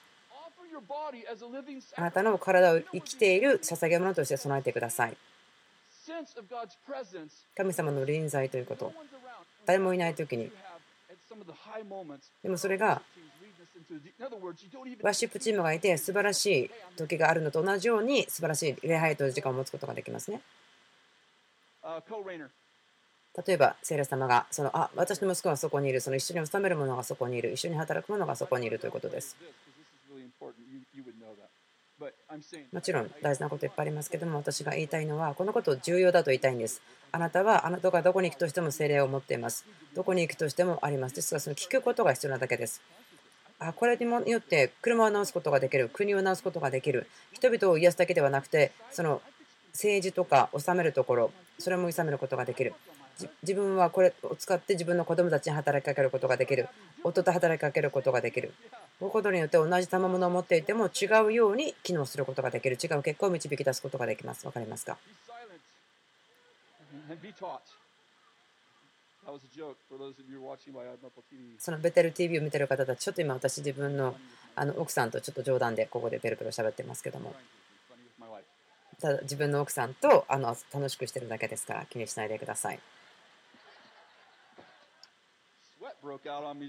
[1.97, 5.17] あなたの体を生きている捧げ物として備えてください。
[7.57, 8.93] 神様の臨在ということ。
[9.65, 10.53] 誰もいない時に。
[12.43, 13.01] でもそれが
[15.03, 20.41] ワーシップチームがいて素晴らしい時があるのと同じように素晴らしい礼拝という時間を持つことができますね。
[23.47, 29.37] 例えば、聖霊様がそのあ私の息子がそこにいる、その一緒に収めるものがそこにいる、一緒に働くものがそこにいるということです。
[32.73, 36.83] もちろん大事なこといっぱいありますけども私が言いたいのはこのことを重要だと言いたいんです。
[37.13, 39.65] あなたはあなたがどこに行くとしても精霊を持っています。
[39.95, 41.15] どこに行くとしてもあります。
[41.15, 42.83] ですがその聞くことが必要なだけです。
[43.65, 47.07] あこれによって車を直すことができる国を直すことができる。
[47.33, 49.23] 人々を癒すだけではなくてその
[49.73, 52.75] 政治とか治めるところそれも治めることができる。
[53.43, 56.69] 自分はこれを使って自分の子供たちに働きかけることができる。
[57.05, 58.53] 夫と働きかけることができる。
[58.99, 62.77] こういうことによって同じ賜物を持っていても違うように機能することができる。
[62.83, 64.43] 違う結果を導き出すことができます。
[64.45, 64.97] 分かりますか？
[71.59, 74.17] そのベテル TV を見てる方たち、ちょっと今私自分の
[74.55, 77.35] あの奥さんとちょっと冗談でここでペロペロ喋ってますけども、
[79.01, 81.67] ただ自分の奥さんとあの楽しくしてるだけです。
[81.67, 82.81] から気にしないでください。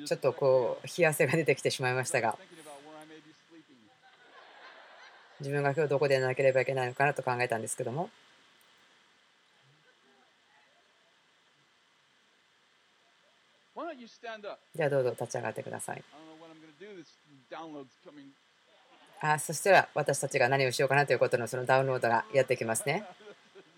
[0.06, 2.38] ちょっとこう冷や汗が出てきてしまいましたが、
[5.40, 8.10] 自分が今日どこでなければいけないのかなと考えたんですけども。
[14.76, 16.04] じゃあどうぞ立ち上がってください。
[19.22, 23.06] あそしたら私たちが何をしようかなということのそのダウンロードがやってきますね。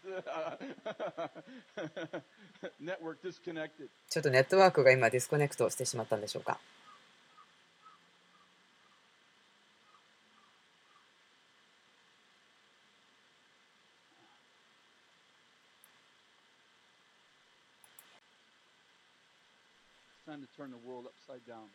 [4.10, 6.58] ちょっとネットワークが今 disconnect してしまったんでしょうか。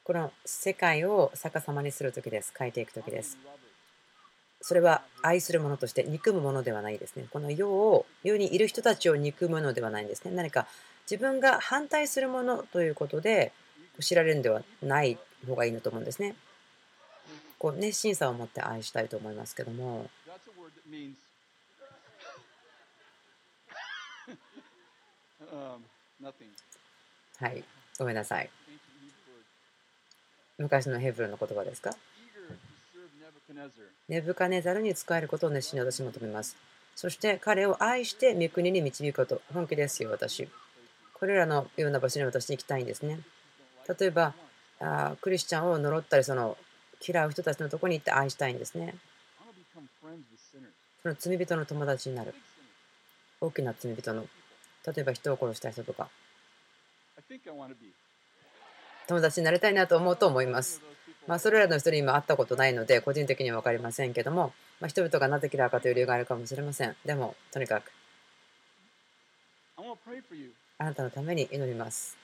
[0.05, 2.52] この世界を逆さまにする時です。
[2.59, 3.36] 変えていく時です。
[4.62, 7.27] それは愛するものとして憎むものではないですね。
[7.31, 10.32] この世を、世にいる人たちを憎むのではないんですね。
[10.35, 10.66] 何か
[11.11, 13.52] 自分が反対するものということで
[14.01, 16.35] 知られるんではない方がいいのと思うんですね。
[17.59, 20.09] こう熱心さを持って愛したいと思いますけども。
[27.39, 27.65] はい。
[28.01, 28.48] ごめんなさい。
[30.56, 31.94] 昔のヘブルの言葉ですか？
[34.09, 36.56] ネブカネザルに使えることを熱心に私求めます。
[36.97, 39.43] そして彼を愛して御国に導くこと。
[39.52, 40.48] 本気ですよ、私。
[41.12, 43.20] これらのような場所に私に行きたいんですね。
[44.01, 44.32] 例えば、
[44.81, 46.56] あクリスチャンを呪ったり、その
[47.06, 48.94] 嫌う人たちのところに行って愛したいんですね。
[51.02, 52.35] その罪人の友達になる。
[53.43, 54.24] 大きな罪人の。
[54.86, 56.09] 例えば人を殺した人とか。
[59.07, 60.82] 友達になりたいなと思うと思います。
[61.28, 66.97] まあ、それらの人に今会ったことないので、個人的には分かりませんけども、まあ、人々がなぜ嫌うかという理由があるかもしれません。
[67.05, 67.93] でも、とにかく、
[70.78, 72.16] あなたのために祈ります。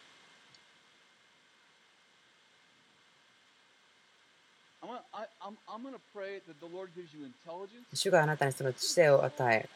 [7.95, 9.69] 主があなたにその知性を与え、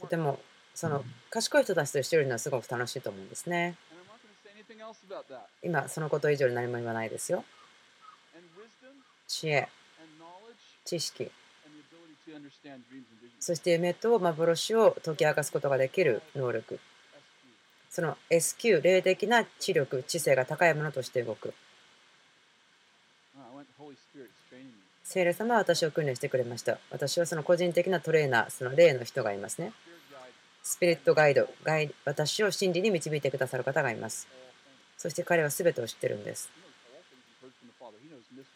[0.00, 0.38] とても
[0.74, 3.76] その賢い人たちと一緒にいるのはすごく楽しいと思うんですね。
[5.62, 7.44] 今、そのこと以上に何も言わないですよ。
[9.26, 9.68] 知恵、
[10.84, 11.30] 知識、
[13.38, 16.78] そして夢と幻を解き明かすことができる能力。
[17.90, 21.54] その SQ、霊的な知力、知性が高いものとして動く。
[25.02, 26.78] 聖霊様は私を訓練してくれました。
[26.90, 29.72] 私はその個人的なトレーナー、その霊の人がいますね。
[30.62, 34.28] スピリットガイド、ガイ私を真理に導いてくださる方がいます。
[35.00, 36.50] そして彼は全てを知ってるんです。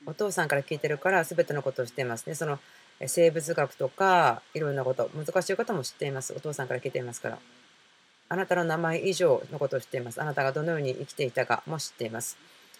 [0.04, 2.34] お父さんから聞いてるから全てのことを知っていますね。
[2.34, 2.58] その
[3.06, 6.34] 生物学とかいろんなこと、難しいことも知っています。
[6.36, 7.38] お父さんから聞いていますから。
[8.28, 10.20] あなたの名前以上のことを知っています。
[10.20, 12.36] あなたがどのように生きていたかも知っています。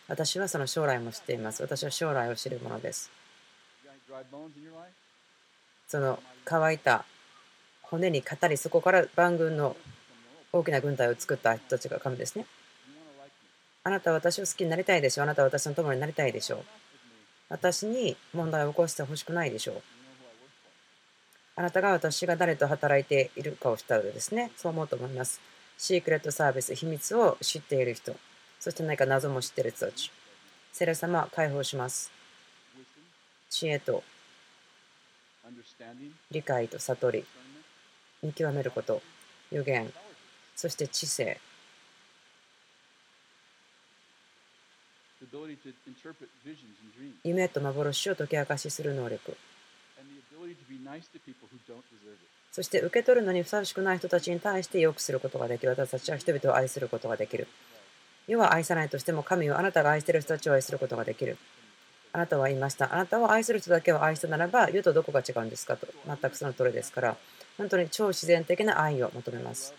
[0.09, 1.63] 私はその将来も知っています。
[1.63, 3.11] 私は将来を知るものです。
[5.89, 7.07] その乾いた
[7.81, 9.75] 骨に語り、そこから万軍の
[10.53, 12.45] 大きな軍隊を作った人たちが神ですね。
[13.87, 15.23] あなたは私を好きになりたいでしょ？
[15.23, 15.25] う。
[15.25, 16.57] あなたは私の友になりたいでしょ？
[16.57, 16.65] う。
[17.51, 19.73] 私に問題を起こしてほしくないでしょ？
[19.73, 19.83] う。
[21.57, 24.51] あなたが私が誰と働いているかを知ったらですね。
[24.57, 25.41] そう思うと思います。
[25.77, 28.17] シークレットサービス、秘密を知っている人。
[28.59, 30.11] そして何か謎も知っている人たち。
[30.73, 32.11] セレ様、解放します。
[33.51, 34.03] 知恵と
[36.31, 37.25] 理解と悟り、
[38.23, 39.03] 見極めること、
[39.53, 39.93] 予言、
[40.57, 41.39] そして知性。
[47.25, 49.37] 夢と幻を解き明かしする能力。
[52.53, 55.71] そして受け取るのにふさわしくない人たちに対して良くすることができる。
[55.71, 57.49] 私たちは人々を愛することができる。
[58.29, 61.37] 世は愛さないとしても神をあなたが愛している人たちを愛することができる。
[62.13, 62.95] あなたは言いました。
[62.95, 65.89] あなたを愛する人だけを愛したならば、世とどこが違うんですかと。
[66.07, 67.17] 全くその通りですから、
[67.59, 69.75] 本当に超自然的な愛を求めます。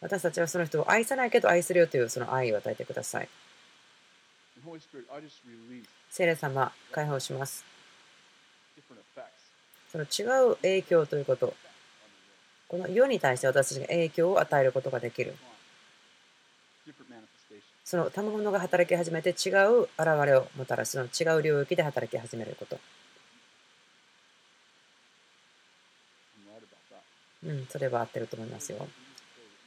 [0.00, 3.28] 私たちはその人を愛さないけど愛するよというその愛を与えてください。
[6.10, 7.64] 聖霊様、解放します。
[9.92, 11.54] その違う影響ということ、
[12.68, 15.34] この世に対して私たちが影響を与えることができる。
[17.84, 22.80] その賜物が働き始めて違う現れをもたらす、その違う領域で働き始めること。
[27.44, 28.88] うん、それは合ってると思いますよ。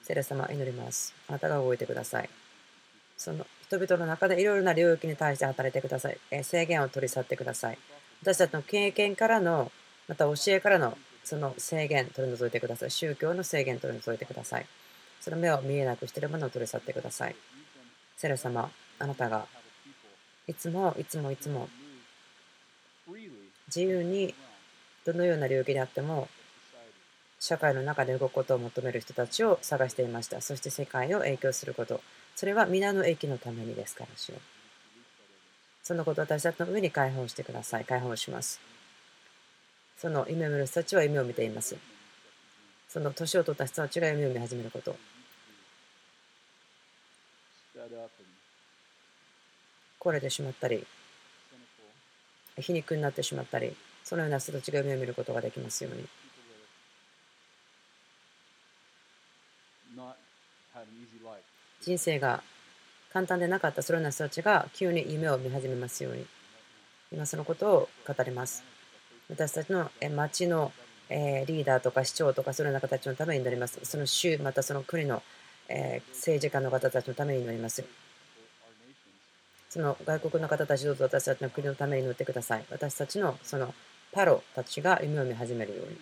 [0.01, 1.13] 聖霊様、祈ります。
[1.27, 2.29] あなたが動いてください。
[3.15, 6.17] その人々の中でいろいろな領域に対して働いてください。
[6.31, 7.77] え制限を取り去ってください。
[8.21, 9.71] 私たちの経験からの、
[10.07, 12.91] また教えからのその制限取り除いてください。
[12.91, 14.65] 宗教の制限取り除いてください。
[15.19, 17.35] その目を見えなくしているものを取り去ってください。
[18.15, 19.45] セレ様、あなたが
[20.47, 21.67] いつもいつもいつも
[23.67, 24.33] 自由に
[25.05, 26.29] どのような領域であっても
[27.39, 30.39] 社会の中で動くことを求める人たちを探していました。
[30.39, 32.01] そして世界を影響すること。
[32.37, 34.37] それは皆の益のためにですからしよ。
[35.81, 37.85] そのことを私たちの上に解放してください。
[37.85, 38.61] 解放します。
[39.97, 41.75] その夢を見る人たちは夢を見ています。
[42.87, 44.95] その年を取った人たちが夢を見始めること。
[49.99, 50.85] 壊れてしまったり、
[52.59, 56.07] 皮肉になってしまったり、そのような人たちが夢を見ることができますように。
[61.81, 62.43] 人生が
[63.13, 66.25] 簡単でなかったそのような人たちが急に夢を見始めますように。
[67.11, 68.63] 今そのことを語ります。
[69.29, 70.71] 私たちの町の
[71.09, 73.79] リーダーとか市長とかそのような形のためになります。
[73.83, 75.23] その州またその国の
[76.13, 77.85] 政治家の方たちのためになります。
[79.69, 82.65] その外国の方たちどうぞ私たちの国のために乗ってください。
[82.69, 83.73] 私たちのその
[84.11, 85.97] パロたちが夢を見始めるように。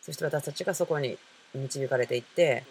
[0.00, 1.18] そして私たちがそこに
[1.54, 2.64] 導かれていって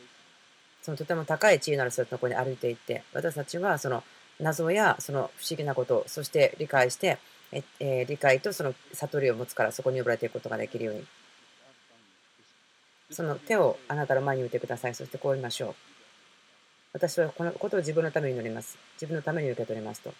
[0.81, 4.03] そのとても高い地位のある人のところに歩いていって私たちはその
[4.39, 7.19] 謎やその不思議なことそして理解して
[7.51, 11.05] え、え理解とその悟りを持つからそこに呼ばれていくことができるように。
[13.11, 14.95] その手をあなたの前に置いてください。
[14.95, 15.75] そしてこう言いましょう。
[16.93, 18.77] 私はこのことを自分のために祈ります。
[18.93, 20.13] 自分のために受け取りますと。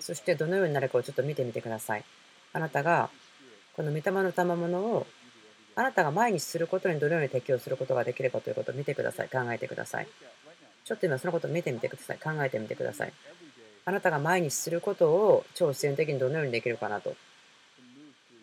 [0.00, 2.04] そしてどのようになるかをちょっと見てみてください。
[2.52, 3.10] あなたが
[3.74, 5.06] この御霊の賜物を
[5.80, 9.30] あなたが毎日することにどのように適応することができるかということを見てください。
[9.30, 10.08] 考えてください。
[10.84, 12.18] ちょっと今そのことを見てみてください。
[12.18, 13.12] 考えてみてください。
[13.86, 17.16] あなたが毎日することを超自然的にどのようにできるかなと。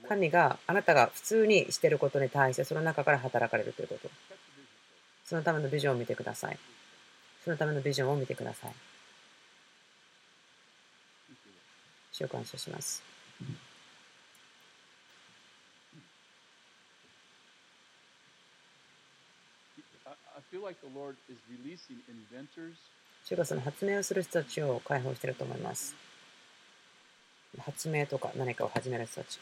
[0.09, 4.09] 神があなたが普通にしていることに対してその中から働かれるということ。
[5.23, 6.57] そのためのビジョンを見てください。
[7.43, 8.71] そのためのビジョンを見てください。
[12.13, 13.03] 主を感謝します。
[23.25, 25.93] 主がその発明をする人たちを解放していると思います。
[27.59, 29.39] 発明とか何かを始める人たち。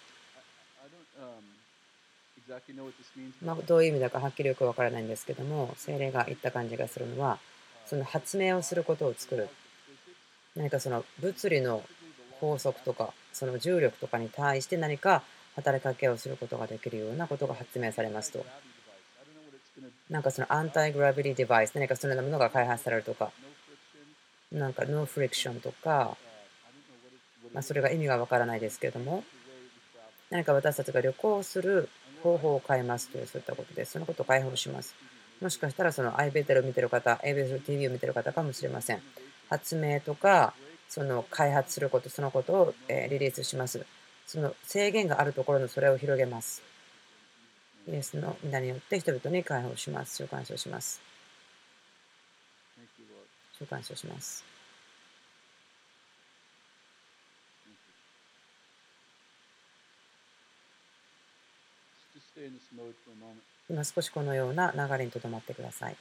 [3.41, 7.38] まあ、どういう意味だかはっきりよくわからないんですけども、精霊が言った感じがするのは、
[7.86, 9.49] その発明をすることを作る。
[10.56, 11.84] 何かその物理の
[12.40, 15.22] 法則とか、その重力とかに対して何か
[15.56, 18.44] 働きかけをすることができるようなことが発明されますと。
[20.10, 23.31] なんかそのアンタイグラビティデバイス、何かそのようなものが開発されるとか、
[24.52, 26.18] なんかノーフリクションとか、
[27.53, 29.23] まあ、それが意味がわからないですけれども、
[30.30, 31.89] 何か私たちが旅行する
[32.23, 33.93] 方法を変えますというそういったことです。
[33.93, 34.95] そのことを解放します。
[35.41, 39.02] もしかしたらその iBetel を見てる方、a b e t TV を見てる方かもしれません。
[39.49, 40.53] 発明とか、
[40.88, 42.73] その開発すること、そのことを
[43.10, 43.85] リリースします。
[44.26, 46.61] その制限があるところのそれを広げます。
[47.88, 50.18] イエスの皆によって人々に解放します。
[50.18, 51.02] 召喚します。
[53.60, 54.44] 召喚します。
[63.70, 65.95] 今少しこのような流れにとどまってください。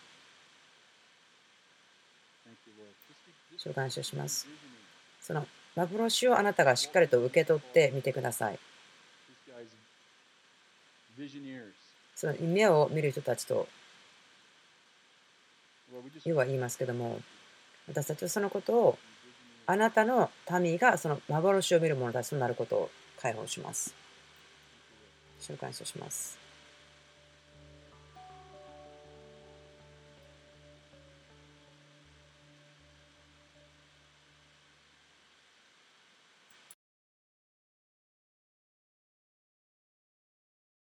[3.59, 4.47] 召喚書します。
[5.21, 5.47] その
[5.77, 8.59] 幻をあなたがしっかりと受け取ってみてください。
[12.15, 13.67] その夢を見る人たちと、
[16.25, 17.21] 要は言いますけども、
[17.89, 18.99] 私たちはそのことを、
[19.67, 20.31] あなたの
[20.61, 23.95] 民がその幻を見る者たちとなることを解放します。
[25.41, 26.44] 召喚書します。